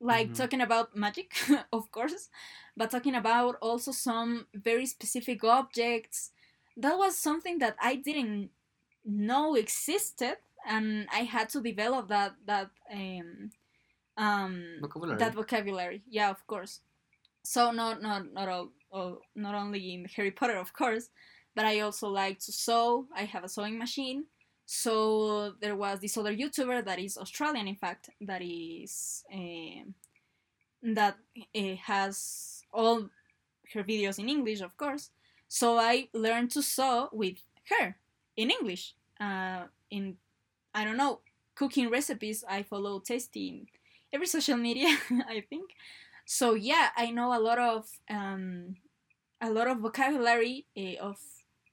Like 0.00 0.32
Mhm. 0.32 0.34
talking 0.34 0.60
about 0.60 0.94
magic 0.96 1.32
of 1.72 1.90
course 1.90 2.28
but 2.76 2.90
talking 2.90 3.14
about 3.14 3.56
also 3.62 3.92
some 3.92 4.46
very 4.54 4.86
specific 4.86 5.42
objects. 5.44 6.32
That 6.76 6.96
was 6.98 7.16
something 7.18 7.58
that 7.58 7.76
i 7.80 7.96
didn't 7.96 8.50
know 9.04 9.54
existed 9.56 10.36
and 10.66 11.08
i 11.12 11.20
had 11.20 11.48
to 11.50 11.60
develop 11.62 12.08
that 12.08 12.34
that 12.46 12.70
um 12.92 13.50
um 14.16 14.64
Vocabulary. 14.80 15.18
that 15.18 15.34
vocabulary. 15.34 16.02
Yeah 16.08 16.30
of 16.30 16.46
course. 16.46 16.80
So 17.44 17.70
not 17.70 18.02
not 18.02 18.32
not 18.32 18.48
all, 18.48 18.68
all 18.90 19.20
not 19.34 19.54
only 19.54 19.94
in 19.94 20.06
harry 20.16 20.30
potter 20.30 20.56
of 20.56 20.72
course 20.72 21.10
but 21.54 21.64
i 21.64 21.80
also 21.80 22.08
like 22.08 22.38
to 22.40 22.52
sew. 22.52 23.06
I 23.14 23.24
have 23.24 23.44
a 23.44 23.48
sewing 23.48 23.78
machine. 23.78 24.24
So 24.66 25.52
there 25.60 25.76
was 25.76 26.00
this 26.00 26.16
other 26.16 26.34
youtuber 26.34 26.84
that 26.84 26.98
is 26.98 27.16
australian 27.16 27.68
in 27.68 27.76
fact 27.76 28.10
that 28.20 28.42
is 28.42 29.24
um 29.32 29.94
that 30.82 31.16
uh, 31.56 31.76
has 31.84 32.62
all 32.72 33.08
her 33.74 33.82
videos 33.82 34.18
in 34.18 34.28
english 34.28 34.60
of 34.60 34.76
course. 34.76 35.10
So 35.48 35.78
i 35.78 36.08
learned 36.12 36.50
to 36.52 36.62
sew 36.62 37.08
with 37.12 37.36
her 37.70 37.96
in 38.36 38.50
english. 38.50 38.94
Uh, 39.20 39.64
in 39.90 40.16
i 40.74 40.84
don't 40.84 40.98
know 40.98 41.20
cooking 41.54 41.88
recipes 41.88 42.44
i 42.48 42.62
follow 42.62 43.00
tasty 43.00 43.48
in 43.48 43.66
every 44.12 44.26
social 44.26 44.56
media 44.56 44.88
i 45.28 45.40
think. 45.48 45.70
So 46.26 46.54
yeah 46.54 46.88
i 46.96 47.10
know 47.10 47.36
a 47.36 47.40
lot 47.40 47.58
of 47.58 47.86
um, 48.10 48.74
a 49.40 49.50
lot 49.50 49.68
of 49.68 49.78
vocabulary 49.78 50.66
uh, 50.76 50.96
of 51.00 51.18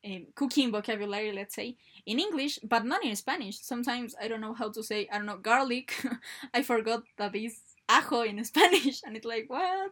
um, 0.06 0.28
cooking 0.36 0.72
vocabulary 0.72 1.32
let's 1.32 1.56
say 1.56 1.78
in 2.06 2.20
english 2.20 2.60
but 2.64 2.86
not 2.86 3.04
in 3.04 3.16
spanish. 3.16 3.60
Sometimes 3.62 4.16
i 4.22 4.28
don't 4.28 4.42
know 4.42 4.54
how 4.54 4.70
to 4.72 4.84
say 4.84 5.08
i 5.12 5.18
don't 5.18 5.26
know 5.26 5.38
garlic. 5.38 5.94
I 6.54 6.62
forgot 6.64 7.04
that 7.18 7.36
is 7.36 7.60
ajo 7.90 8.22
in 8.22 8.44
spanish 8.52 9.02
and 9.06 9.16
it's 9.18 9.26
like 9.26 9.46
what? 9.50 9.92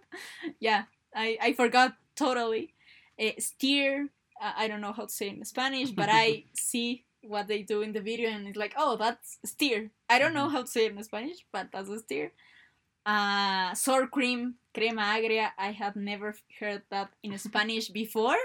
Yeah 0.60 0.84
i 1.16 1.38
i 1.42 1.54
forgot 1.54 1.94
totally. 2.16 2.74
Uh, 3.20 3.32
steer 3.40 4.10
uh, 4.42 4.54
i 4.58 4.68
don't 4.68 4.82
know 4.82 4.94
how 4.94 5.06
to 5.06 5.14
say 5.14 5.30
in 5.30 5.44
spanish 5.46 5.92
but 5.92 6.10
i 6.10 6.46
see 6.54 7.06
what 7.24 7.48
they 7.48 7.62
do 7.64 7.82
in 7.82 7.94
the 7.94 8.02
video 8.02 8.30
and 8.30 8.48
it's 8.48 8.58
like 8.58 8.74
oh 8.78 8.96
that's 8.98 9.40
steer. 9.46 9.92
I 10.10 10.20
don't 10.20 10.34
know 10.34 10.48
Mhm. 10.48 10.52
how 10.52 10.62
to 10.62 10.68
say 10.68 10.86
it 10.86 10.94
in 10.96 11.04
spanish 11.04 11.46
but 11.52 11.68
that's 11.72 11.90
a 11.90 12.00
steer. 12.00 12.32
Uh, 13.06 13.74
sour 13.76 14.08
cream 14.08 14.56
crema 14.74 15.02
agria. 15.04 15.52
I 15.58 15.72
have 15.72 15.96
never 15.96 16.36
heard 16.60 16.84
that 16.92 17.12
in 17.24 17.38
spanish 17.48 17.90
before. 17.90 18.38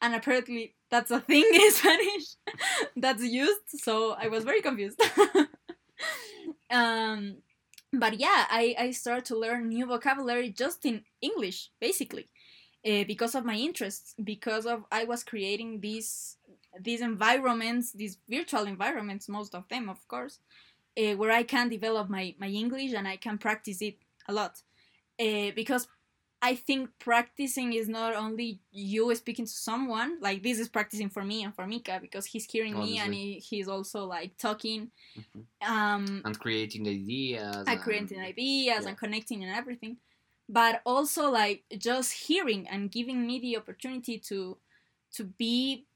And 0.00 0.14
apparently 0.14 0.74
that's 0.90 1.10
a 1.10 1.20
thing 1.20 1.44
in 1.52 1.70
spanish 1.80 2.36
that's 2.96 3.22
used 3.22 3.68
so 3.82 4.12
i 4.12 4.28
was 4.28 4.44
very 4.44 4.60
confused. 4.60 5.00
Um, 6.70 7.36
but 7.92 8.18
yeah 8.18 8.46
I, 8.50 8.74
I 8.78 8.90
started 8.90 9.24
to 9.26 9.38
learn 9.38 9.68
new 9.68 9.86
vocabulary 9.86 10.50
just 10.50 10.84
in 10.84 11.02
english 11.20 11.70
basically 11.80 12.28
uh, 12.86 13.04
because 13.06 13.34
of 13.34 13.44
my 13.44 13.54
interests 13.54 14.14
because 14.24 14.66
of 14.66 14.84
i 14.90 15.04
was 15.04 15.22
creating 15.22 15.80
these 15.80 16.36
these 16.80 17.00
environments 17.00 17.92
these 17.92 18.18
virtual 18.28 18.64
environments 18.64 19.28
most 19.28 19.54
of 19.54 19.68
them 19.68 19.88
of 19.88 20.06
course 20.08 20.38
uh, 20.98 21.14
where 21.16 21.30
i 21.30 21.42
can 21.42 21.68
develop 21.68 22.08
my, 22.08 22.34
my 22.38 22.48
english 22.48 22.92
and 22.92 23.06
i 23.06 23.16
can 23.16 23.38
practice 23.38 23.80
it 23.82 23.96
a 24.28 24.32
lot 24.32 24.62
uh, 25.20 25.50
because 25.54 25.86
i 26.42 26.54
think 26.54 26.90
practicing 26.98 27.72
is 27.72 27.88
not 27.88 28.14
only 28.14 28.60
you 28.72 29.14
speaking 29.14 29.44
to 29.46 29.52
someone 29.52 30.18
like 30.20 30.42
this 30.42 30.58
is 30.58 30.68
practicing 30.68 31.08
for 31.08 31.24
me 31.24 31.44
and 31.44 31.54
for 31.54 31.66
mika 31.66 31.98
because 32.00 32.26
he's 32.26 32.44
hearing 32.50 32.78
me 32.78 32.98
and 32.98 33.14
he, 33.14 33.34
he's 33.34 33.68
also 33.68 34.04
like 34.04 34.36
talking 34.36 34.90
Mhm. 35.16 35.44
um, 35.66 36.22
and 36.24 36.38
creating 36.38 36.88
ideas. 36.88 37.64
and 37.66 37.80
creating 37.80 38.20
ideas 38.20 38.82
yeah. 38.82 38.88
and 38.88 38.98
connecting 38.98 39.44
and 39.44 39.54
everything 39.54 39.96
but 40.48 40.82
also 40.84 41.30
like 41.30 41.64
just 41.78 42.12
hearing 42.12 42.68
and 42.68 42.90
giving 42.90 43.26
me 43.26 43.38
the 43.38 43.56
opportunity 43.56 44.18
to 44.18 44.58
to 45.12 45.24
be 45.24 45.86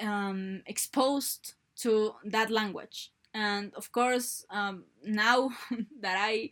um, 0.00 0.62
exposed 0.66 1.54
to 1.76 2.14
that 2.24 2.50
language. 2.50 3.10
And 3.34 3.74
of 3.74 3.92
course 3.92 4.46
um, 4.50 4.84
now 5.04 5.50
that 6.00 6.16
i 6.18 6.50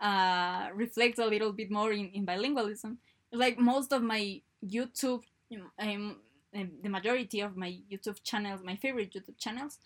uh, 0.00 0.70
reflect 0.74 1.18
a 1.18 1.26
little 1.26 1.52
bit 1.52 1.70
more 1.70 1.92
in, 1.92 2.08
in 2.10 2.26
bilingualism 2.26 2.96
like 3.32 3.58
most 3.58 3.92
of 3.92 4.02
my 4.02 4.40
youtube 4.66 5.22
um, 5.78 6.16
um, 6.56 6.70
the 6.82 6.88
majority 6.88 7.40
of 7.40 7.56
my 7.56 7.78
youtube 7.92 8.22
channels 8.24 8.60
my 8.64 8.76
favorite 8.76 9.12
youtube 9.12 9.38
channels 9.38 9.78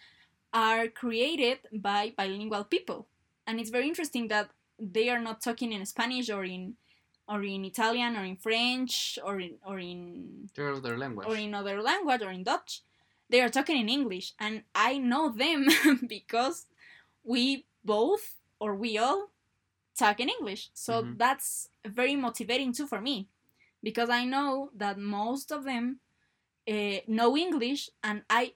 are 0.53 0.89
created 0.89 1.59
by 1.73 2.13
bilingual 2.17 2.65
people. 2.65 3.07
And 3.47 3.61
it's 3.61 3.71
very 3.71 3.87
interesting 3.89 4.29
that 4.29 4.51
they 4.79 5.09
are 5.09 5.21
not 5.21 5.41
talking 5.41 5.73
in 5.73 5.85
spanish 5.85 6.31
or 6.31 6.45
in 6.45 6.75
or 7.29 7.43
in 7.43 7.65
italian 7.65 8.17
or 8.17 8.25
in 8.25 8.37
french 8.37 9.19
or 9.25 9.41
in 9.41 9.55
or 9.67 9.79
in 9.81 10.49
Their 10.55 10.73
other 10.75 10.97
language. 10.97 11.27
or 11.27 11.35
in 11.35 11.53
other 11.53 11.83
language 11.83 12.23
or 12.23 12.31
in 12.31 12.45
Dutch, 12.45 12.83
they 13.31 13.41
are 13.41 13.49
talking 13.51 13.79
in 13.79 13.88
English, 13.88 14.35
and 14.38 14.62
I 14.75 14.99
know 14.99 15.31
them 15.31 15.67
because 16.09 16.67
we 17.25 17.67
both 17.85 18.37
or 18.61 18.75
we 18.75 18.99
all 18.99 19.31
talk 19.97 20.21
in 20.21 20.29
English. 20.29 20.71
So 20.75 21.03
Mhm. 21.03 21.19
that's 21.19 21.69
very 21.87 22.17
motivating 22.17 22.73
too 22.73 22.87
for 22.87 23.01
me 23.01 23.29
because 23.83 24.11
I 24.11 24.25
know 24.25 24.71
that 24.75 24.99
most 24.99 25.53
of 25.53 25.64
them 25.64 26.01
uh, 26.69 26.99
know 27.07 27.37
English 27.37 27.91
and 28.03 28.23
I 28.31 28.55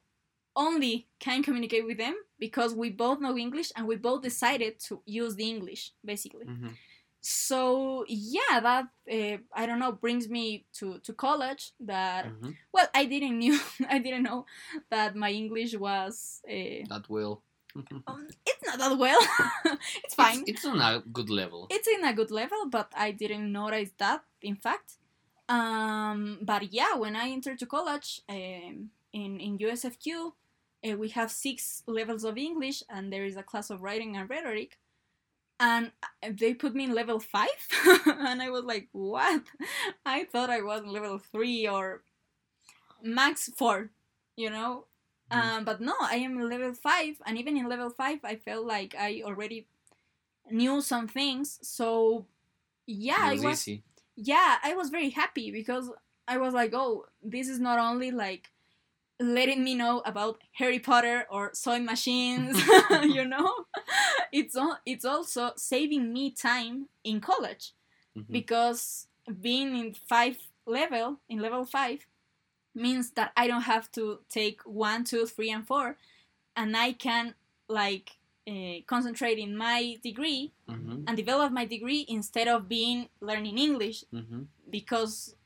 only 0.57 1.09
can 1.19 1.43
communicate 1.43 1.87
with 1.87 1.99
them 1.99 2.15
because 2.39 2.75
we 2.75 2.91
both 2.91 3.21
know 3.21 3.37
English 3.39 3.73
and 3.77 3.87
we 3.87 3.97
both 3.97 4.23
decided 4.23 4.79
to 4.81 5.03
use 5.07 5.35
the 5.37 5.49
English 5.49 5.93
basically. 6.05 6.47
Mhm. 6.47 6.77
So 7.23 8.05
yeah, 8.09 8.61
that 8.61 8.87
uh, 9.11 9.39
I 9.55 9.67
don't 9.67 9.79
know 9.79 9.93
brings 9.93 10.29
me 10.29 10.67
to 10.79 10.99
to 11.07 11.13
college. 11.15 11.73
That 11.81 12.27
Mhm. 12.27 12.57
well, 12.73 12.89
I 12.95 13.05
didn't 13.07 13.39
knew 13.39 13.59
I 13.89 13.99
didn't 13.99 14.25
know 14.25 14.45
that 14.91 15.15
my 15.15 15.31
English 15.31 15.75
was. 15.79 16.43
Uh, 16.47 16.85
That 16.89 17.09
well 17.09 17.43
um, 18.07 18.29
it's 18.45 18.67
not 18.67 18.79
that 18.79 18.99
well. 18.99 19.21
it's 20.05 20.15
fine. 20.15 20.41
It's, 20.47 20.51
it's 20.51 20.65
on 20.65 20.81
a 20.81 21.03
good 21.13 21.31
level. 21.31 21.67
It's 21.71 21.89
in 21.89 22.05
a 22.05 22.13
good 22.13 22.31
level, 22.31 22.69
but 22.69 22.93
I 22.97 23.13
didn't 23.13 23.51
notice 23.51 23.91
that. 23.99 24.25
In 24.43 24.57
fact, 24.57 24.99
um, 25.49 26.39
but 26.43 26.73
yeah, 26.73 26.95
when 26.97 27.17
I 27.17 27.31
entered 27.31 27.59
to 27.61 27.67
college 27.67 28.21
um, 28.29 28.91
in 29.13 29.41
in 29.41 29.59
USFQ, 29.59 30.35
uh, 30.85 30.97
we 30.97 31.09
have 31.11 31.31
six 31.31 31.83
levels 31.87 32.25
of 32.25 32.37
English, 32.37 32.83
and 32.89 33.13
there 33.13 33.25
is 33.25 33.37
a 33.37 33.43
class 33.43 33.71
of 33.71 33.83
writing 33.83 34.17
and 34.17 34.29
rhetoric. 34.29 34.79
And 35.61 35.93
they 36.29 36.55
put 36.55 36.75
me 36.75 36.85
in 36.85 36.95
level 36.95 37.21
five, 37.21 37.49
and 38.07 38.43
I 38.43 38.51
was 38.51 38.65
like, 38.65 38.89
"What?" 38.93 39.45
I 40.05 40.25
thought 40.25 40.51
I 40.51 40.61
was 40.63 40.83
in 40.83 40.89
level 40.93 41.19
three 41.19 41.69
or 41.69 42.03
max 43.03 43.49
four, 43.57 43.91
you 44.37 44.51
know. 44.51 44.87
Mhm. 45.31 45.57
Um, 45.59 45.65
but 45.65 45.81
no, 45.81 45.95
I 46.01 46.17
am 46.17 46.39
in 46.39 46.49
level 46.51 46.75
five, 46.75 47.17
and 47.27 47.39
even 47.39 47.57
in 47.57 47.69
level 47.69 47.91
five, 47.91 48.21
I 48.25 48.37
felt 48.37 48.67
like 48.67 48.95
I 48.99 49.23
already 49.25 49.67
knew 50.51 50.83
some 50.83 51.09
things. 51.09 51.59
So 51.63 52.27
yeah, 52.87 53.29
it 53.29 53.31
I 53.31 53.33
was 53.33 53.43
was 53.43 53.69
easy. 53.69 53.85
yeah, 54.17 54.59
I 54.65 54.75
was 54.75 54.91
very 54.91 55.11
happy 55.11 55.53
because 55.53 55.91
I 56.29 56.39
was 56.39 56.55
like, 56.55 56.73
oh, 56.75 57.07
this 57.23 57.49
is 57.49 57.61
not 57.61 57.81
only 57.81 58.13
like 58.13 58.52
letting 59.23 59.63
me 59.65 59.75
know 59.75 60.03
about 60.05 60.39
Harry 60.53 60.79
Potter 60.79 61.27
or 61.31 61.51
sewing 61.55 61.85
machines, 61.85 62.61
you 63.05 63.25
know, 63.25 63.67
it's 64.33 64.57
al- 64.57 64.81
it's 64.87 65.05
also 65.05 65.53
saving 65.57 66.13
me 66.13 66.31
time 66.31 66.89
in 67.05 67.21
college 67.21 67.73
Mhm. 68.17 68.27
because 68.31 69.07
being 69.41 69.77
in 69.77 69.95
five 70.09 70.37
level 70.67 71.21
in 71.29 71.39
level 71.41 71.65
five 71.65 72.07
means 72.75 73.13
that 73.13 73.33
I 73.37 73.47
don't 73.47 73.63
have 73.63 73.91
to 73.93 74.21
take 74.29 74.61
one, 74.65 75.05
two, 75.05 75.27
three, 75.27 75.51
and 75.51 75.67
four, 75.67 75.97
and 76.57 76.77
I 76.77 76.93
can 76.93 77.35
like 77.69 78.13
uh, 78.49 78.83
concentrate 78.87 79.39
in 79.39 79.57
my 79.57 79.99
degree 80.03 80.53
Mhm. 80.69 81.05
and 81.07 81.17
develop 81.17 81.53
my 81.53 81.65
degree 81.65 82.05
instead 82.09 82.49
of 82.49 82.69
being 82.69 83.09
learning 83.21 83.57
English 83.59 84.05
Mhm. 84.13 84.47
because 84.69 85.37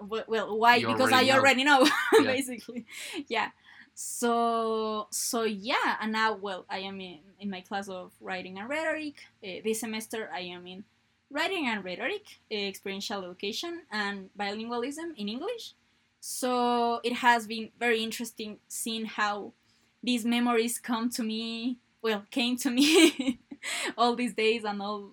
well 0.00 0.56
why? 0.58 0.76
You 0.76 0.88
because 0.88 1.12
I 1.12 1.22
know. 1.22 1.34
already 1.34 1.64
know 1.64 1.86
Yeah. 2.18 2.22
basically. 2.22 2.86
Yeah. 3.28 3.48
So 3.94 5.08
so 5.10 5.42
yeah 5.44 5.96
and 6.00 6.12
now 6.12 6.34
well 6.34 6.64
I 6.70 6.78
am 6.80 7.00
in, 7.00 7.18
in 7.38 7.50
my 7.50 7.60
class 7.60 7.88
of 7.88 8.12
writing 8.20 8.58
and 8.58 8.68
rhetoric. 8.68 9.14
Uh, 9.44 9.60
this 9.64 9.80
semester 9.80 10.30
I 10.32 10.40
am 10.40 10.66
in 10.66 10.84
writing 11.30 11.66
and 11.66 11.84
rhetoric 11.84 12.24
uh, 12.50 12.56
experiential 12.56 13.24
education 13.24 13.82
and 13.90 14.30
bilingualism 14.38 15.14
in 15.16 15.28
English. 15.28 15.74
So 16.20 17.00
it 17.02 17.14
has 17.14 17.46
been 17.46 17.70
very 17.78 18.02
interesting 18.02 18.58
seeing 18.68 19.06
how 19.06 19.52
these 20.02 20.24
memories 20.24 20.78
come 20.78 21.10
to 21.10 21.22
me 21.22 21.78
well 22.02 22.24
came 22.30 22.56
to 22.56 22.70
me 22.70 23.38
all 23.98 24.14
these 24.16 24.34
days 24.34 24.64
and 24.64 24.80
all 24.80 25.10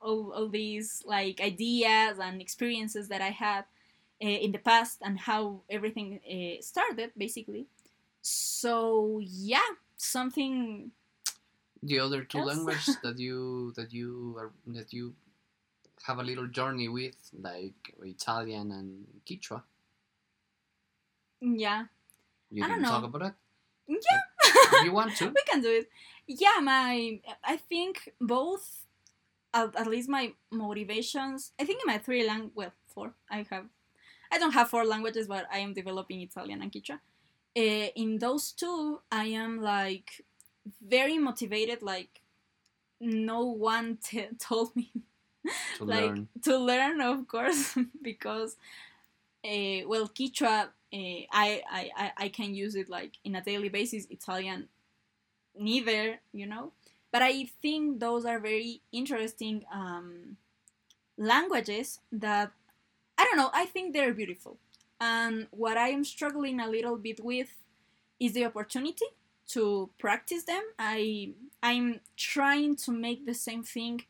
all, 0.00 0.32
all 0.32 0.48
these 0.48 1.02
like 1.06 1.40
ideas 1.40 2.18
and 2.20 2.40
experiences 2.40 3.08
that 3.08 3.20
I 3.20 3.30
had 3.30 3.64
in 4.20 4.52
the 4.52 4.58
past 4.58 4.98
and 5.02 5.18
how 5.18 5.62
everything 5.70 6.20
uh, 6.26 6.60
started 6.62 7.12
basically. 7.16 7.66
So 8.22 9.20
yeah, 9.22 9.68
something 9.96 10.92
The 11.82 12.00
other 12.00 12.24
two 12.24 12.38
Yes. 12.38 12.46
languages 12.46 12.96
that 13.02 13.18
you 13.18 13.72
that 13.76 13.92
you 13.92 14.34
are 14.38 14.52
that 14.66 14.92
you 14.92 15.14
have 16.06 16.18
a 16.18 16.22
little 16.24 16.46
journey 16.48 16.88
with, 16.88 17.16
like 17.38 17.94
Italian 18.02 18.72
and 18.72 19.06
Quechua. 19.26 19.62
yeah 21.40 21.84
You 22.50 22.64
I 22.64 22.68
don't 22.68 22.78
didn't 22.78 22.90
talk 22.90 23.04
about 23.04 23.22
it. 23.22 23.34
yeah. 23.88 24.82
You 24.84 24.92
want 24.92 25.16
to? 25.16 25.26
we 25.28 25.42
can 25.50 25.60
do 25.62 25.70
it. 25.70 25.88
Yeah, 26.26 26.60
my 26.62 27.20
I 27.44 27.56
think 27.56 28.12
both 28.20 28.84
at, 29.54 29.74
at 29.76 29.86
least 29.86 30.08
my 30.08 30.32
motivations. 30.50 31.52
I 31.58 31.64
think 31.64 31.80
in 31.82 31.86
my 31.92 31.98
three 31.98 32.26
lang 32.26 32.50
well 32.54 32.72
four 32.88 33.14
I 33.30 33.46
have. 33.50 33.66
I 34.32 34.38
don't 34.38 34.52
have 34.52 34.68
four 34.70 34.84
languages, 34.84 35.26
but 35.28 35.46
I 35.52 35.58
am 35.58 35.72
developing 35.74 36.20
Italian 36.22 36.62
and 36.62 36.72
Quechua. 36.72 36.98
Uh, 37.56 37.90
in 37.96 38.18
those 38.18 38.52
two, 38.52 39.00
I 39.10 39.26
am 39.26 39.60
like 39.60 40.24
very 40.86 41.18
motivated. 41.18 41.82
Like 41.82 42.20
no 43.00 43.44
one 43.44 43.98
t- 44.04 44.28
told 44.38 44.74
me 44.76 44.90
To 45.78 45.84
like 45.84 46.02
learn. 46.14 46.28
to 46.42 46.58
learn 46.58 47.00
of 47.00 47.26
course 47.28 47.76
because 48.02 48.56
uh, 49.44 49.80
well 49.86 50.08
Quechua 50.08 50.64
uh, 50.64 50.68
I, 50.92 51.62
I 51.70 51.90
I 51.96 52.12
I 52.16 52.28
can 52.28 52.54
use 52.54 52.74
it 52.74 52.88
like 52.88 53.12
in 53.24 53.36
a 53.36 53.42
daily 53.42 53.68
basis 53.68 54.06
Italian 54.10 54.68
neither 55.58 56.20
you 56.32 56.46
know 56.46 56.72
but 57.12 57.22
I 57.22 57.44
think 57.62 58.00
those 58.00 58.24
are 58.24 58.38
very 58.40 58.82
interesting 58.92 59.64
um, 59.72 60.36
languages 61.16 62.00
that 62.12 62.52
I 63.18 63.24
don't 63.24 63.36
know 63.36 63.50
I 63.52 63.66
think 63.66 63.92
they're 63.92 64.14
beautiful 64.14 64.58
and 65.00 65.46
what 65.50 65.76
I 65.76 65.88
am 65.88 66.04
struggling 66.04 66.60
a 66.60 66.68
little 66.68 66.96
bit 66.96 67.20
with 67.22 67.54
is 68.20 68.32
the 68.32 68.46
opportunity 68.46 69.06
to 69.48 69.90
practice 69.98 70.44
them 70.44 70.62
I 70.78 71.32
I'm 71.62 72.00
trying 72.16 72.76
to 72.76 72.92
make 72.92 73.26
the 73.26 73.34
same 73.34 73.62
thing 73.62 74.02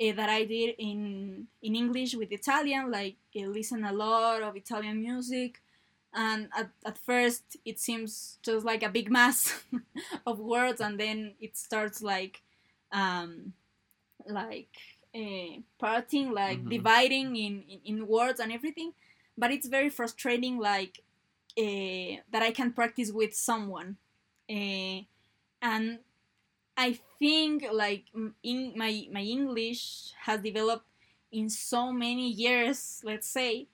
uh, 0.00 0.12
that 0.12 0.28
I 0.28 0.44
did 0.44 0.74
in 0.78 1.46
in 1.62 1.74
English 1.74 2.14
with 2.14 2.32
Italian. 2.32 2.90
Like 2.90 3.16
I 3.36 3.46
listen 3.46 3.84
a 3.84 3.92
lot 3.92 4.42
of 4.42 4.56
Italian 4.56 5.00
music, 5.00 5.60
and 6.14 6.48
at, 6.56 6.70
at 6.84 6.98
first 6.98 7.56
it 7.64 7.78
seems 7.80 8.38
just 8.42 8.64
like 8.64 8.82
a 8.82 8.88
big 8.88 9.10
mass 9.10 9.62
of 10.26 10.38
words, 10.38 10.80
and 10.80 10.98
then 10.98 11.34
it 11.40 11.56
starts 11.56 12.02
like 12.02 12.42
um, 12.92 13.52
like 14.26 14.76
uh, 15.14 15.60
parting, 15.78 16.30
like 16.32 16.64
Mhm. 16.64 16.68
dividing 16.68 17.36
in, 17.36 17.62
in 17.68 17.80
in 17.84 18.06
words 18.06 18.40
and 18.40 18.52
everything. 18.52 18.92
But 19.36 19.50
it's 19.52 19.68
very 19.68 19.90
frustrating, 19.90 20.58
like 20.58 21.00
uh, 21.58 22.22
that 22.32 22.42
I 22.42 22.52
can 22.52 22.72
practice 22.72 23.10
with 23.12 23.34
someone, 23.34 23.96
uh, 24.50 25.00
and 25.62 26.00
I 26.76 26.98
think 27.18 27.64
like 27.72 28.04
in 28.42 28.72
my 28.76 29.08
my 29.12 29.22
English 29.22 30.12
has 30.22 30.40
developed 30.40 30.86
in 31.32 31.48
so 31.50 31.92
many 31.92 32.28
years, 32.30 33.00
let's 33.04 33.28
say, 33.28 33.66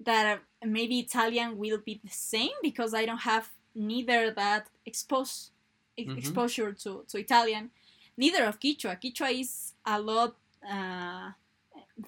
that 0.00 0.40
maybe 0.64 0.98
Italian 1.00 1.58
will 1.58 1.78
be 1.78 2.00
the 2.02 2.10
same 2.10 2.52
because 2.62 2.94
I 2.94 3.04
don't 3.04 3.22
have 3.32 3.50
neither 3.74 4.30
that 4.32 4.68
expose 4.86 5.50
ex- 5.98 6.14
Mhm. 6.14 6.16
exposure 6.16 6.72
to, 6.72 7.04
to 7.08 7.18
Italian, 7.18 7.70
neither 8.16 8.44
of 8.44 8.58
Quechua. 8.60 8.96
Quechua 9.00 9.30
is 9.40 9.74
a 9.84 10.00
lot 10.00 10.36
uh, 10.70 11.30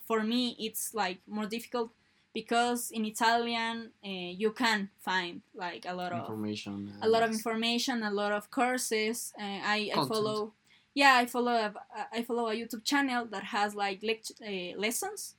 for 0.06 0.22
me. 0.22 0.56
It's 0.58 0.94
like 0.94 1.18
more 1.26 1.46
difficult 1.46 1.90
because 2.32 2.90
in 2.90 3.04
Italian 3.04 3.90
uh, 4.04 4.08
you 4.08 4.50
can 4.52 4.90
find 5.00 5.42
like 5.54 5.84
a 5.86 5.94
lot 5.94 6.12
of 6.12 6.20
Information. 6.20 6.92
a 7.02 7.08
lot 7.08 7.22
of 7.22 7.30
information, 7.30 8.02
a 8.02 8.10
lot 8.10 8.32
of 8.32 8.50
courses. 8.50 9.32
Uh, 9.38 9.42
I, 9.44 9.90
I 9.94 10.04
follow, 10.06 10.52
yeah, 10.94 11.14
I 11.16 11.26
follow 11.26 11.52
a, 11.52 11.72
I 12.12 12.22
follow 12.22 12.48
a 12.48 12.54
YouTube 12.54 12.84
channel 12.84 13.26
that 13.30 13.44
has 13.44 13.74
like 13.74 14.02
lect- 14.02 14.32
uh, 14.46 14.78
lessons 14.78 15.34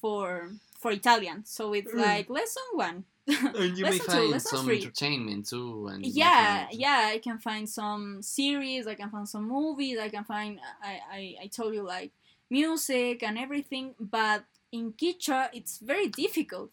for 0.00 0.50
for 0.78 0.90
Italian. 0.92 1.44
So 1.44 1.72
it's 1.74 1.92
Mm. 1.92 1.98
like 2.00 2.30
lesson 2.30 2.62
one. 2.72 3.04
And 3.28 3.78
you 3.78 3.84
may 3.84 3.90
lesson 3.90 4.06
two, 4.06 4.12
find 4.12 4.30
lesson 4.30 4.56
some 4.56 4.64
three. 4.66 4.78
entertainment 4.78 5.46
too. 5.48 5.86
And 5.92 6.04
Yeah, 6.06 6.66
yeah, 6.72 7.10
I 7.14 7.18
can 7.18 7.38
find 7.38 7.68
some 7.68 8.22
series. 8.22 8.86
I 8.88 8.94
can 8.94 9.10
find 9.10 9.28
some 9.28 9.46
movies. 9.46 9.98
I 10.00 10.08
can 10.08 10.24
find. 10.24 10.58
I 10.82 10.98
I, 11.12 11.34
I 11.42 11.46
told 11.48 11.74
you 11.74 11.82
like 11.82 12.10
music 12.50 13.22
and 13.22 13.38
everything, 13.38 13.94
but 13.98 14.44
in 14.72 14.92
Quechua 14.92 15.48
it's 15.52 15.78
very 15.78 16.08
difficult. 16.08 16.70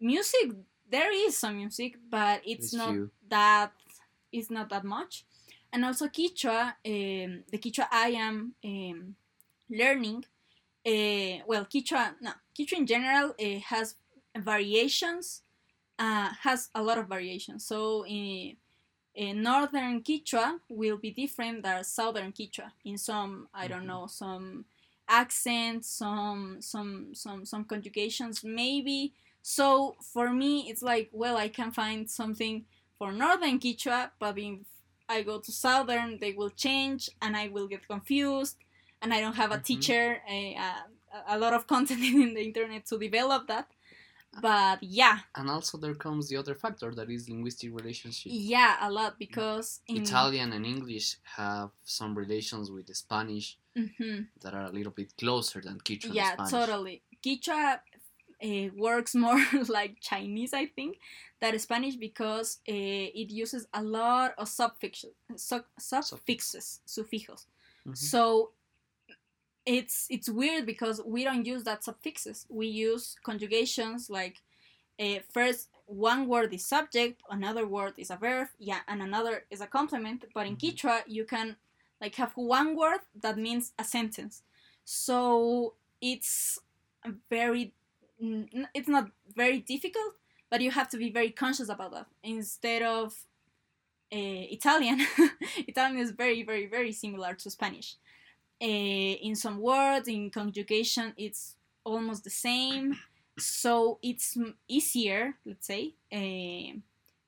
Music, 0.00 0.52
there 0.90 1.12
is 1.12 1.36
some 1.36 1.56
music, 1.56 1.96
but 2.10 2.40
it's, 2.44 2.66
It's 2.66 2.74
not 2.74 2.92
few. 2.94 3.10
that 3.28 3.72
it's 4.32 4.50
not 4.50 4.68
that 4.70 4.84
much 4.84 5.24
and 5.72 5.84
also 5.84 6.06
Quechua 6.06 6.74
um, 6.86 7.42
the 7.50 7.58
Quechua 7.58 7.86
I 7.90 8.08
am 8.10 8.54
um, 8.64 9.14
learning 9.68 10.24
uh, 10.86 11.42
well 11.46 11.64
Quechua 11.66 12.14
no 12.20 12.30
Quechua 12.56 12.78
in 12.78 12.86
general 12.86 13.34
uh, 13.40 13.58
has 13.66 13.96
variations 14.36 15.42
uh, 15.98 16.30
has 16.42 16.70
a 16.74 16.82
lot 16.82 16.98
of 16.98 17.08
variations 17.08 17.64
so 17.66 18.04
uh, 18.06 18.50
uh, 19.20 19.32
northern 19.34 20.00
Quechua 20.02 20.58
will 20.68 20.96
be 20.96 21.10
different 21.10 21.62
than 21.64 21.82
southern 21.84 22.32
Quechua 22.32 22.70
in 22.84 22.96
some 22.98 23.48
I 23.54 23.66
don't 23.68 23.82
Mhm. 23.82 23.86
know 23.86 24.06
some 24.06 24.64
accents, 25.10 25.88
some 25.90 26.58
some 26.60 27.14
some 27.14 27.44
some 27.44 27.64
conjugations 27.64 28.44
maybe. 28.44 29.14
So 29.42 29.96
for 30.12 30.30
me, 30.32 30.68
it's 30.70 30.82
like 30.82 31.10
well, 31.12 31.36
I 31.36 31.48
can 31.48 31.72
find 31.72 32.10
something 32.10 32.66
for 32.98 33.12
northern 33.12 33.58
Quechua, 33.60 34.10
but 34.18 34.38
if 34.38 34.60
I 35.08 35.22
go 35.22 35.40
to 35.40 35.52
southern, 35.52 36.18
they 36.20 36.32
will 36.32 36.50
change, 36.50 37.10
and 37.22 37.36
I 37.36 37.48
will 37.48 37.68
get 37.68 37.86
confused, 37.88 38.56
and 39.02 39.12
I 39.14 39.20
don't 39.20 39.36
have 39.36 39.52
a 39.52 39.58
Mhm. 39.58 39.64
teacher, 39.64 40.22
a, 40.28 40.54
a, 40.56 40.74
a 41.34 41.38
lot 41.38 41.54
of 41.54 41.66
content 41.66 42.00
in 42.04 42.34
the 42.34 42.42
internet 42.44 42.86
to 42.86 42.98
develop 42.98 43.46
that. 43.48 43.68
But 44.40 44.82
yeah, 44.82 45.20
And 45.34 45.50
also 45.50 45.76
there 45.78 45.94
comes 45.94 46.28
the 46.28 46.36
other 46.36 46.54
factor 46.54 46.94
that 46.94 47.10
is 47.10 47.28
linguistic 47.28 47.74
relationship. 47.74 48.32
yeah, 48.32 48.76
a 48.80 48.90
lot 48.90 49.18
because 49.18 49.80
in 49.88 49.96
Italian 49.96 50.52
and 50.52 50.64
English 50.64 51.16
have 51.36 51.70
some 51.84 52.16
relations 52.16 52.70
with 52.70 52.94
Spanish 52.94 53.58
Mhm. 53.76 54.26
that 54.42 54.52
are 54.54 54.66
a 54.66 54.70
little 54.72 54.92
bit 54.92 55.16
closer 55.16 55.60
than 55.60 55.78
Quechua 55.80 56.06
and 56.06 56.14
yeah 56.14 56.36
totally 56.50 57.02
Quechua 57.22 57.80
uh, 58.42 58.68
works 58.76 59.14
more 59.14 59.40
like 59.68 60.00
Chinese 60.00 60.52
I 60.52 60.66
think 60.66 60.98
than 61.40 61.58
Spanish 61.58 61.96
because 61.96 62.58
uh, 62.68 62.72
it 63.22 63.30
uses 63.30 63.66
a 63.72 63.82
lot 63.82 64.34
of 64.38 64.48
suffixes 64.48 65.12
su- 65.36 65.64
suffixes 65.78 66.80
sufijos 66.86 67.46
Mhm. 67.86 67.96
so 67.96 68.52
it's 69.66 70.06
it's 70.10 70.28
weird 70.28 70.66
because 70.66 71.00
we 71.04 71.22
don't 71.24 71.44
use 71.46 71.62
that 71.64 71.84
suffixes 71.84 72.46
we 72.48 72.66
use 72.66 73.16
conjugations 73.22 74.10
like 74.10 74.36
uh, 74.98 75.18
first 75.32 75.68
one 75.86 76.26
word 76.26 76.52
is 76.52 76.64
subject 76.64 77.22
another 77.30 77.66
word 77.66 77.94
is 77.98 78.10
a 78.10 78.16
verb 78.16 78.48
yeah 78.58 78.80
and 78.88 79.02
another 79.02 79.44
is 79.50 79.60
a 79.60 79.66
complement 79.66 80.24
but 80.34 80.46
in 80.46 80.56
Mhm. 80.56 80.60
Quechua 80.60 81.02
you 81.06 81.24
can 81.24 81.56
like 82.00 82.14
have 82.16 82.32
one 82.34 82.76
word 82.76 83.00
that 83.20 83.36
means 83.38 83.72
a 83.78 83.84
sentence. 83.84 84.42
So 84.84 85.74
it's 86.00 86.58
very 87.28 87.74
it's 88.20 88.88
not 88.88 89.10
very 89.34 89.60
difficult 89.60 90.14
but 90.50 90.60
you 90.60 90.70
have 90.70 90.88
to 90.90 90.96
be 90.98 91.10
very 91.10 91.30
conscious 91.30 91.68
about 91.68 91.92
that. 91.92 92.06
Instead 92.22 92.82
of 92.82 93.12
uh, 94.12 94.44
italian 94.50 95.00
italian 95.68 95.98
is 95.98 96.10
very 96.10 96.42
very 96.42 96.66
very 96.66 96.92
similar 96.92 97.34
to 97.34 97.50
spanish. 97.50 97.96
Uh, 98.62 98.66
in 98.66 99.34
some 99.34 99.58
words 99.58 100.08
in 100.08 100.30
conjugation 100.30 101.12
it's 101.16 101.56
almost 101.84 102.24
the 102.24 102.30
same. 102.30 102.96
So 103.38 103.98
it's 104.02 104.36
easier 104.68 105.34
let's 105.46 105.66
say 105.66 105.94
uh, 106.12 106.78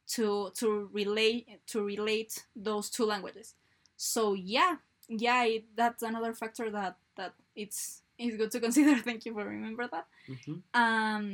to 0.09 0.51
to 0.55 0.91
relate 0.93 1.61
to 1.69 1.83
relate 1.83 2.45
those 2.55 2.91
two 2.91 3.05
languages 3.05 3.55
so 4.03 4.35
yeah. 4.35 4.77
Yeah 5.09 5.45
it, 5.45 5.65
that's 5.77 6.03
another 6.03 6.33
factor 6.35 6.71
that 6.71 6.97
that 7.19 7.33
it's 7.55 8.03
it's 8.19 8.37
good 8.37 8.51
to 8.53 8.61
consider. 8.67 8.95
Thank 9.03 9.27
you 9.27 9.33
for 9.35 9.45
remember 9.45 9.87
that. 9.95 10.07
Mhm. 10.33 10.63
um 10.75 11.27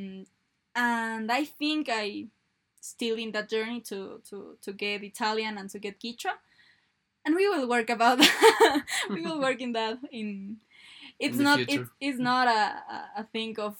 and 0.74 1.26
i 1.32 1.44
think 1.60 1.88
i 2.02 2.26
still 2.80 3.16
in 3.24 3.30
that 3.32 3.48
journey 3.54 3.80
to 3.90 3.98
to 4.28 4.36
to 4.64 4.70
get 4.72 5.02
italian 5.02 5.58
and 5.58 5.68
to 5.70 5.78
get 5.78 5.94
Quechua. 6.02 6.34
and 7.24 7.34
we 7.34 7.48
will 7.48 7.68
work 7.68 7.90
about 7.90 8.18
we 9.14 9.20
will 9.26 9.40
work 9.40 9.60
in 9.60 9.72
that 9.72 9.98
in 10.10 10.56
it's 11.18 11.36
the 11.38 11.44
not 11.44 11.58
it's, 11.60 11.90
it's 12.00 12.18
not 12.18 12.46
a, 12.48 12.62
a- 12.96 13.10
a 13.22 13.24
thing 13.34 13.58
of 13.58 13.74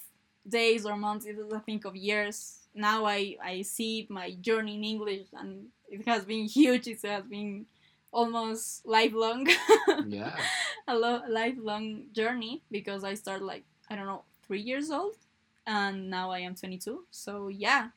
days 0.47 0.85
or 0.85 0.95
months. 0.97 1.25
It's 1.25 1.39
a 1.53 1.59
thing 1.59 1.81
of 1.85 1.95
years. 1.95 2.37
Now 2.73 3.05
i 3.05 3.35
i 3.43 3.61
see 3.75 4.07
my 4.09 4.27
journey 4.47 4.75
in 4.79 4.83
english 4.83 5.27
and 5.33 5.67
it 5.89 6.05
has 6.07 6.25
been 6.25 6.45
huge. 6.57 6.87
It 6.87 7.01
has 7.03 7.23
been 7.23 7.65
almost 8.11 8.85
lifelong 8.85 9.47
Yeah. 10.07 10.35
a 10.87 10.95
lo- 10.95 11.23
lifelong 11.29 12.05
journey 12.13 12.63
because 12.71 13.03
I 13.03 13.13
started 13.15 13.45
like 13.45 13.63
I 13.89 13.95
don't 13.95 14.05
know 14.07 14.23
three 14.45 14.61
years 14.61 14.91
old, 14.91 15.15
and 15.67 16.09
now 16.09 16.31
I 16.31 16.39
am 16.39 16.55
22. 16.55 17.05
So 17.11 17.47
yeah, 17.49 17.89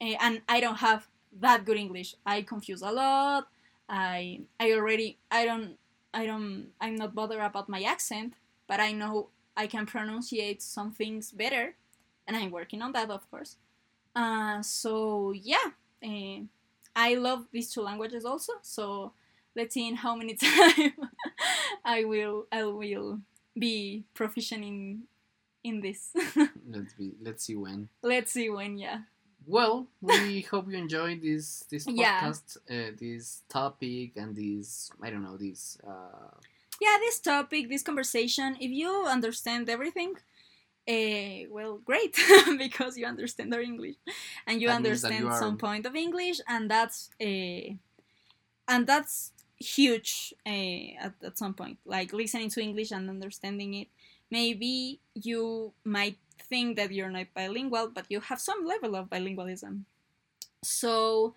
Eh, 0.00 0.16
and 0.20 0.42
I 0.48 0.60
don't 0.60 0.78
have 0.78 1.08
that 1.40 1.64
good 1.64 1.76
English. 1.76 2.14
I 2.26 2.42
confuse 2.42 2.82
a 2.82 2.90
lot. 2.92 3.48
I 3.88 4.40
I 4.60 4.72
already 4.72 5.18
I 5.30 5.44
don't 5.44 5.78
I 6.12 6.26
don't 6.26 6.68
I'm 6.80 6.96
not 6.96 7.14
bothered 7.14 7.40
about 7.40 7.68
my 7.68 7.82
accent, 7.82 8.34
but 8.66 8.80
I 8.80 8.92
know 8.92 9.28
I 9.56 9.66
can 9.66 9.86
pronunciate 9.86 10.60
some 10.62 10.90
things 10.92 11.32
better, 11.32 11.76
and 12.26 12.36
I'm 12.36 12.50
working 12.50 12.82
on 12.82 12.92
that, 12.92 13.10
of 13.10 13.30
course. 13.30 13.56
Uh, 14.14 14.62
so 14.62 15.32
yeah, 15.32 15.72
eh, 16.02 16.42
I 16.94 17.14
love 17.14 17.46
these 17.52 17.72
two 17.72 17.82
languages 17.82 18.24
also. 18.24 18.54
So 18.62 19.12
let's 19.56 19.74
see 19.74 19.88
in 19.88 19.96
how 19.96 20.14
many 20.14 20.34
time 20.46 20.92
I 21.84 22.04
will 22.04 22.46
I 22.52 22.64
will 22.64 23.20
be 23.58 24.04
proficient 24.14 24.64
in 24.64 25.02
in 25.64 25.80
this. 25.80 26.10
Let's 26.70 26.92
be. 26.94 27.12
Let's 27.20 27.42
see 27.44 27.56
when. 27.56 27.88
let's 28.02 28.30
see 28.32 28.48
when 28.50 28.78
yeah. 28.78 29.00
Well, 29.46 29.88
we 30.00 30.42
hope 30.50 30.70
you 30.70 30.76
enjoyed 30.78 31.22
this 31.22 31.64
this 31.70 31.86
Yeah. 31.88 32.20
podcast, 32.20 32.56
uh, 32.70 32.92
this 32.98 33.42
topic, 33.48 34.12
and 34.16 34.36
this 34.36 34.90
I 35.02 35.10
don't 35.10 35.24
know 35.24 35.36
this. 35.36 35.78
Uh, 35.82 36.36
Yeah, 36.80 36.98
this 37.00 37.18
topic, 37.20 37.68
this 37.72 37.82
conversation, 37.82 38.56
if 38.60 38.70
you 38.70 38.90
understand 39.08 39.68
everything, 39.70 40.12
uh, 40.88 41.48
well, 41.50 41.78
great, 41.84 42.14
because 42.58 42.98
you 42.98 43.06
understand 43.08 43.54
our 43.54 43.62
English 43.62 43.96
and 44.46 44.60
you 44.60 44.68
That 44.68 44.76
understand 44.84 45.24
you 45.24 45.30
are- 45.30 45.40
some 45.40 45.56
point 45.56 45.86
of 45.86 45.94
English, 45.96 46.38
and 46.46 46.70
that's 46.70 47.08
uh, 47.20 47.74
and 48.68 48.86
that's 48.86 49.32
huge 49.58 50.34
uh, 50.46 50.98
at, 51.00 51.14
at 51.22 51.38
some 51.38 51.54
point. 51.54 51.78
Like 51.84 52.12
listening 52.12 52.50
to 52.50 52.60
English 52.62 52.90
and 52.92 53.08
understanding 53.08 53.74
it. 53.74 53.88
Maybe 54.30 55.00
you 55.14 55.72
might 55.84 56.18
think 56.48 56.76
that 56.76 56.92
you're 56.92 57.10
not 57.10 57.28
bilingual, 57.34 57.90
but 57.94 58.06
you 58.08 58.20
have 58.20 58.40
some 58.40 58.66
level 58.66 58.96
of 58.96 59.08
bilingualism. 59.08 59.84
So, 60.64 61.34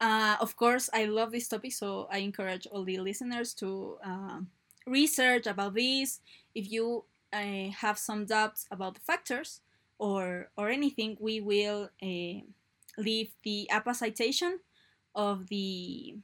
uh, 0.00 0.36
of 0.40 0.56
course, 0.56 0.90
I 0.92 1.04
love 1.06 1.32
this 1.32 1.48
topic, 1.48 1.72
so 1.72 2.08
I 2.10 2.18
encourage 2.18 2.66
all 2.66 2.84
the 2.84 2.98
listeners 2.98 3.54
to 3.54 3.98
uh, 4.04 4.40
research 4.86 5.46
about 5.46 5.74
this. 5.74 6.20
If 6.54 6.70
you 6.70 7.04
uh, 7.32 7.70
have 7.78 7.98
some 7.98 8.26
doubts 8.26 8.66
about 8.70 8.94
the 8.94 9.00
factors 9.00 9.60
or 9.98 10.50
or 10.56 10.70
anything, 10.70 11.16
we 11.20 11.40
will 11.40 11.90
uh, 12.02 12.40
leave 12.98 13.32
the 13.44 13.68
APA 13.70 13.94
citation 13.94 14.60
of 15.14 15.48
the 15.48 16.16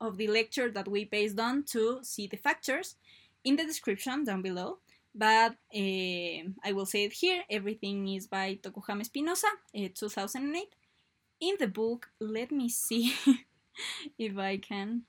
of 0.00 0.16
the 0.16 0.28
lecture 0.28 0.70
that 0.70 0.88
we 0.88 1.04
based 1.04 1.38
on 1.38 1.64
to 1.64 2.00
see 2.02 2.26
the 2.26 2.36
factors 2.36 2.96
in 3.44 3.56
the 3.56 3.64
description 3.64 4.24
down 4.24 4.42
below. 4.42 4.78
But 5.14 5.52
uh, 5.74 6.40
I 6.64 6.72
will 6.72 6.86
say 6.86 7.04
it 7.04 7.12
here. 7.12 7.42
Everything 7.50 8.08
is 8.08 8.26
by 8.26 8.58
Tokuhama 8.62 9.00
Espinosa, 9.00 9.48
uh, 9.74 9.88
2008. 9.94 10.68
In 11.40 11.54
the 11.58 11.66
book, 11.66 12.10
let 12.20 12.52
me 12.52 12.68
see 12.68 13.14
if 14.18 14.36
I 14.36 14.58
can 14.58 15.02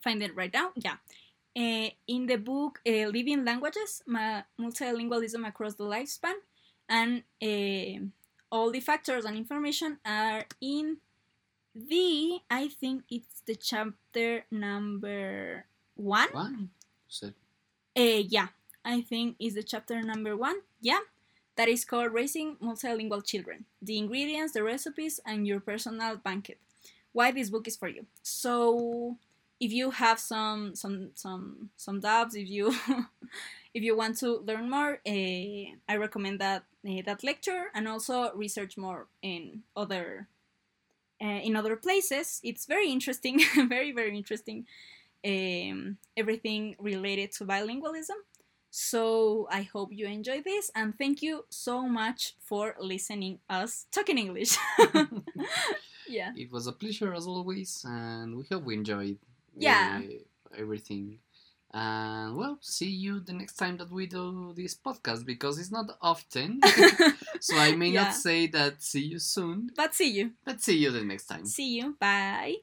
find 0.00 0.22
it 0.22 0.34
right 0.36 0.52
now. 0.52 0.70
Yeah. 0.76 0.96
Uh, 1.56 1.90
in 2.06 2.26
the 2.26 2.36
book, 2.36 2.80
Living 2.86 3.44
Languages, 3.44 4.02
Multilingualism 4.08 5.46
Across 5.46 5.74
the 5.74 5.84
Lifespan, 5.84 6.34
and 6.88 7.22
all 8.50 8.70
the 8.70 8.80
factors 8.80 9.24
and 9.24 9.36
information 9.36 9.98
are 10.04 10.44
in 10.60 10.98
the, 11.74 12.40
I 12.50 12.68
think 12.68 13.04
it's 13.10 13.40
the 13.46 13.54
chapter 13.56 14.44
number 14.50 15.64
one. 15.96 16.28
one. 16.32 16.70
So, 17.08 17.28
Uh, 17.96 18.24
yeah, 18.28 18.48
I 18.84 19.00
think 19.02 19.36
it's 19.38 19.54
the 19.54 19.62
chapter 19.62 20.02
number 20.02 20.36
one. 20.36 20.60
Yeah, 20.80 21.00
that 21.56 21.68
is 21.68 21.84
called 21.84 22.12
Raising 22.12 22.56
Multilingual 22.56 23.24
Children: 23.24 23.64
The 23.80 23.98
Ingredients, 23.98 24.52
the 24.52 24.62
Recipes, 24.62 25.20
and 25.26 25.46
Your 25.46 25.60
Personal 25.60 26.16
Banquet. 26.16 26.58
Why 27.12 27.30
this 27.30 27.50
book 27.50 27.68
is 27.68 27.76
for 27.76 27.88
you. 27.88 28.06
So, 28.22 29.18
if 29.60 29.72
you 29.72 29.90
have 29.90 30.18
some 30.18 30.74
some 30.74 31.10
some 31.14 31.70
some 31.76 32.00
doubts, 32.00 32.34
if 32.34 32.48
you 32.48 32.74
if 33.74 33.82
you 33.82 33.96
want 33.96 34.18
to 34.18 34.38
learn 34.38 34.68
more, 34.70 35.00
uh, 35.06 35.64
I 35.88 35.96
recommend 35.96 36.40
that 36.40 36.64
uh, 36.88 37.02
that 37.04 37.22
lecture 37.22 37.70
and 37.74 37.86
also 37.86 38.32
research 38.34 38.76
more 38.76 39.06
in 39.22 39.62
other 39.76 40.28
uh, 41.22 41.40
in 41.46 41.56
other 41.56 41.76
places. 41.76 42.40
It's 42.42 42.66
very 42.66 42.90
interesting, 42.90 43.40
very 43.68 43.92
very 43.92 44.16
interesting 44.16 44.66
um, 45.24 45.98
everything 46.16 46.76
related 46.78 47.32
to 47.32 47.44
bilingualism. 47.44 48.18
So 48.70 49.48
I 49.50 49.62
hope 49.62 49.90
you 49.92 50.06
enjoy 50.06 50.42
this 50.42 50.70
and 50.74 50.96
thank 50.96 51.22
you 51.22 51.44
so 51.50 51.86
much 51.88 52.34
for 52.40 52.74
listening 52.80 53.38
us 53.48 53.86
talking 53.92 54.18
English. 54.18 54.56
yeah. 56.08 56.32
it 56.36 56.50
was 56.50 56.66
a 56.66 56.72
pleasure 56.72 57.14
as 57.14 57.26
always, 57.26 57.84
and 57.86 58.36
we 58.36 58.44
hope 58.50 58.64
we 58.64 58.74
enjoyed 58.74 59.18
Yeah. 59.56 60.00
uh, 60.02 60.58
everything. 60.58 61.18
And 61.74 62.36
well, 62.36 62.58
see 62.60 62.90
you 62.90 63.20
the 63.20 63.32
next 63.32 63.54
time 63.56 63.78
that 63.78 63.90
we 63.90 64.06
do 64.06 64.52
this 64.54 64.74
podcast 64.74 65.24
because 65.24 65.58
it's 65.58 65.72
not 65.72 65.96
often. 66.02 66.60
so 67.40 67.56
I 67.56 67.74
may 67.74 67.88
Yeah. 67.90 68.04
not 68.04 68.14
say 68.14 68.46
that 68.48 68.82
see 68.82 69.00
you 69.12 69.18
soon, 69.18 69.70
but 69.76 69.94
see 69.94 70.10
you. 70.10 70.32
but 70.44 70.60
see 70.60 70.76
you 70.76 70.90
the 70.90 71.02
next 71.04 71.26
time. 71.26 71.46
See 71.46 71.76
you. 71.78 71.96
Bye. 71.98 72.56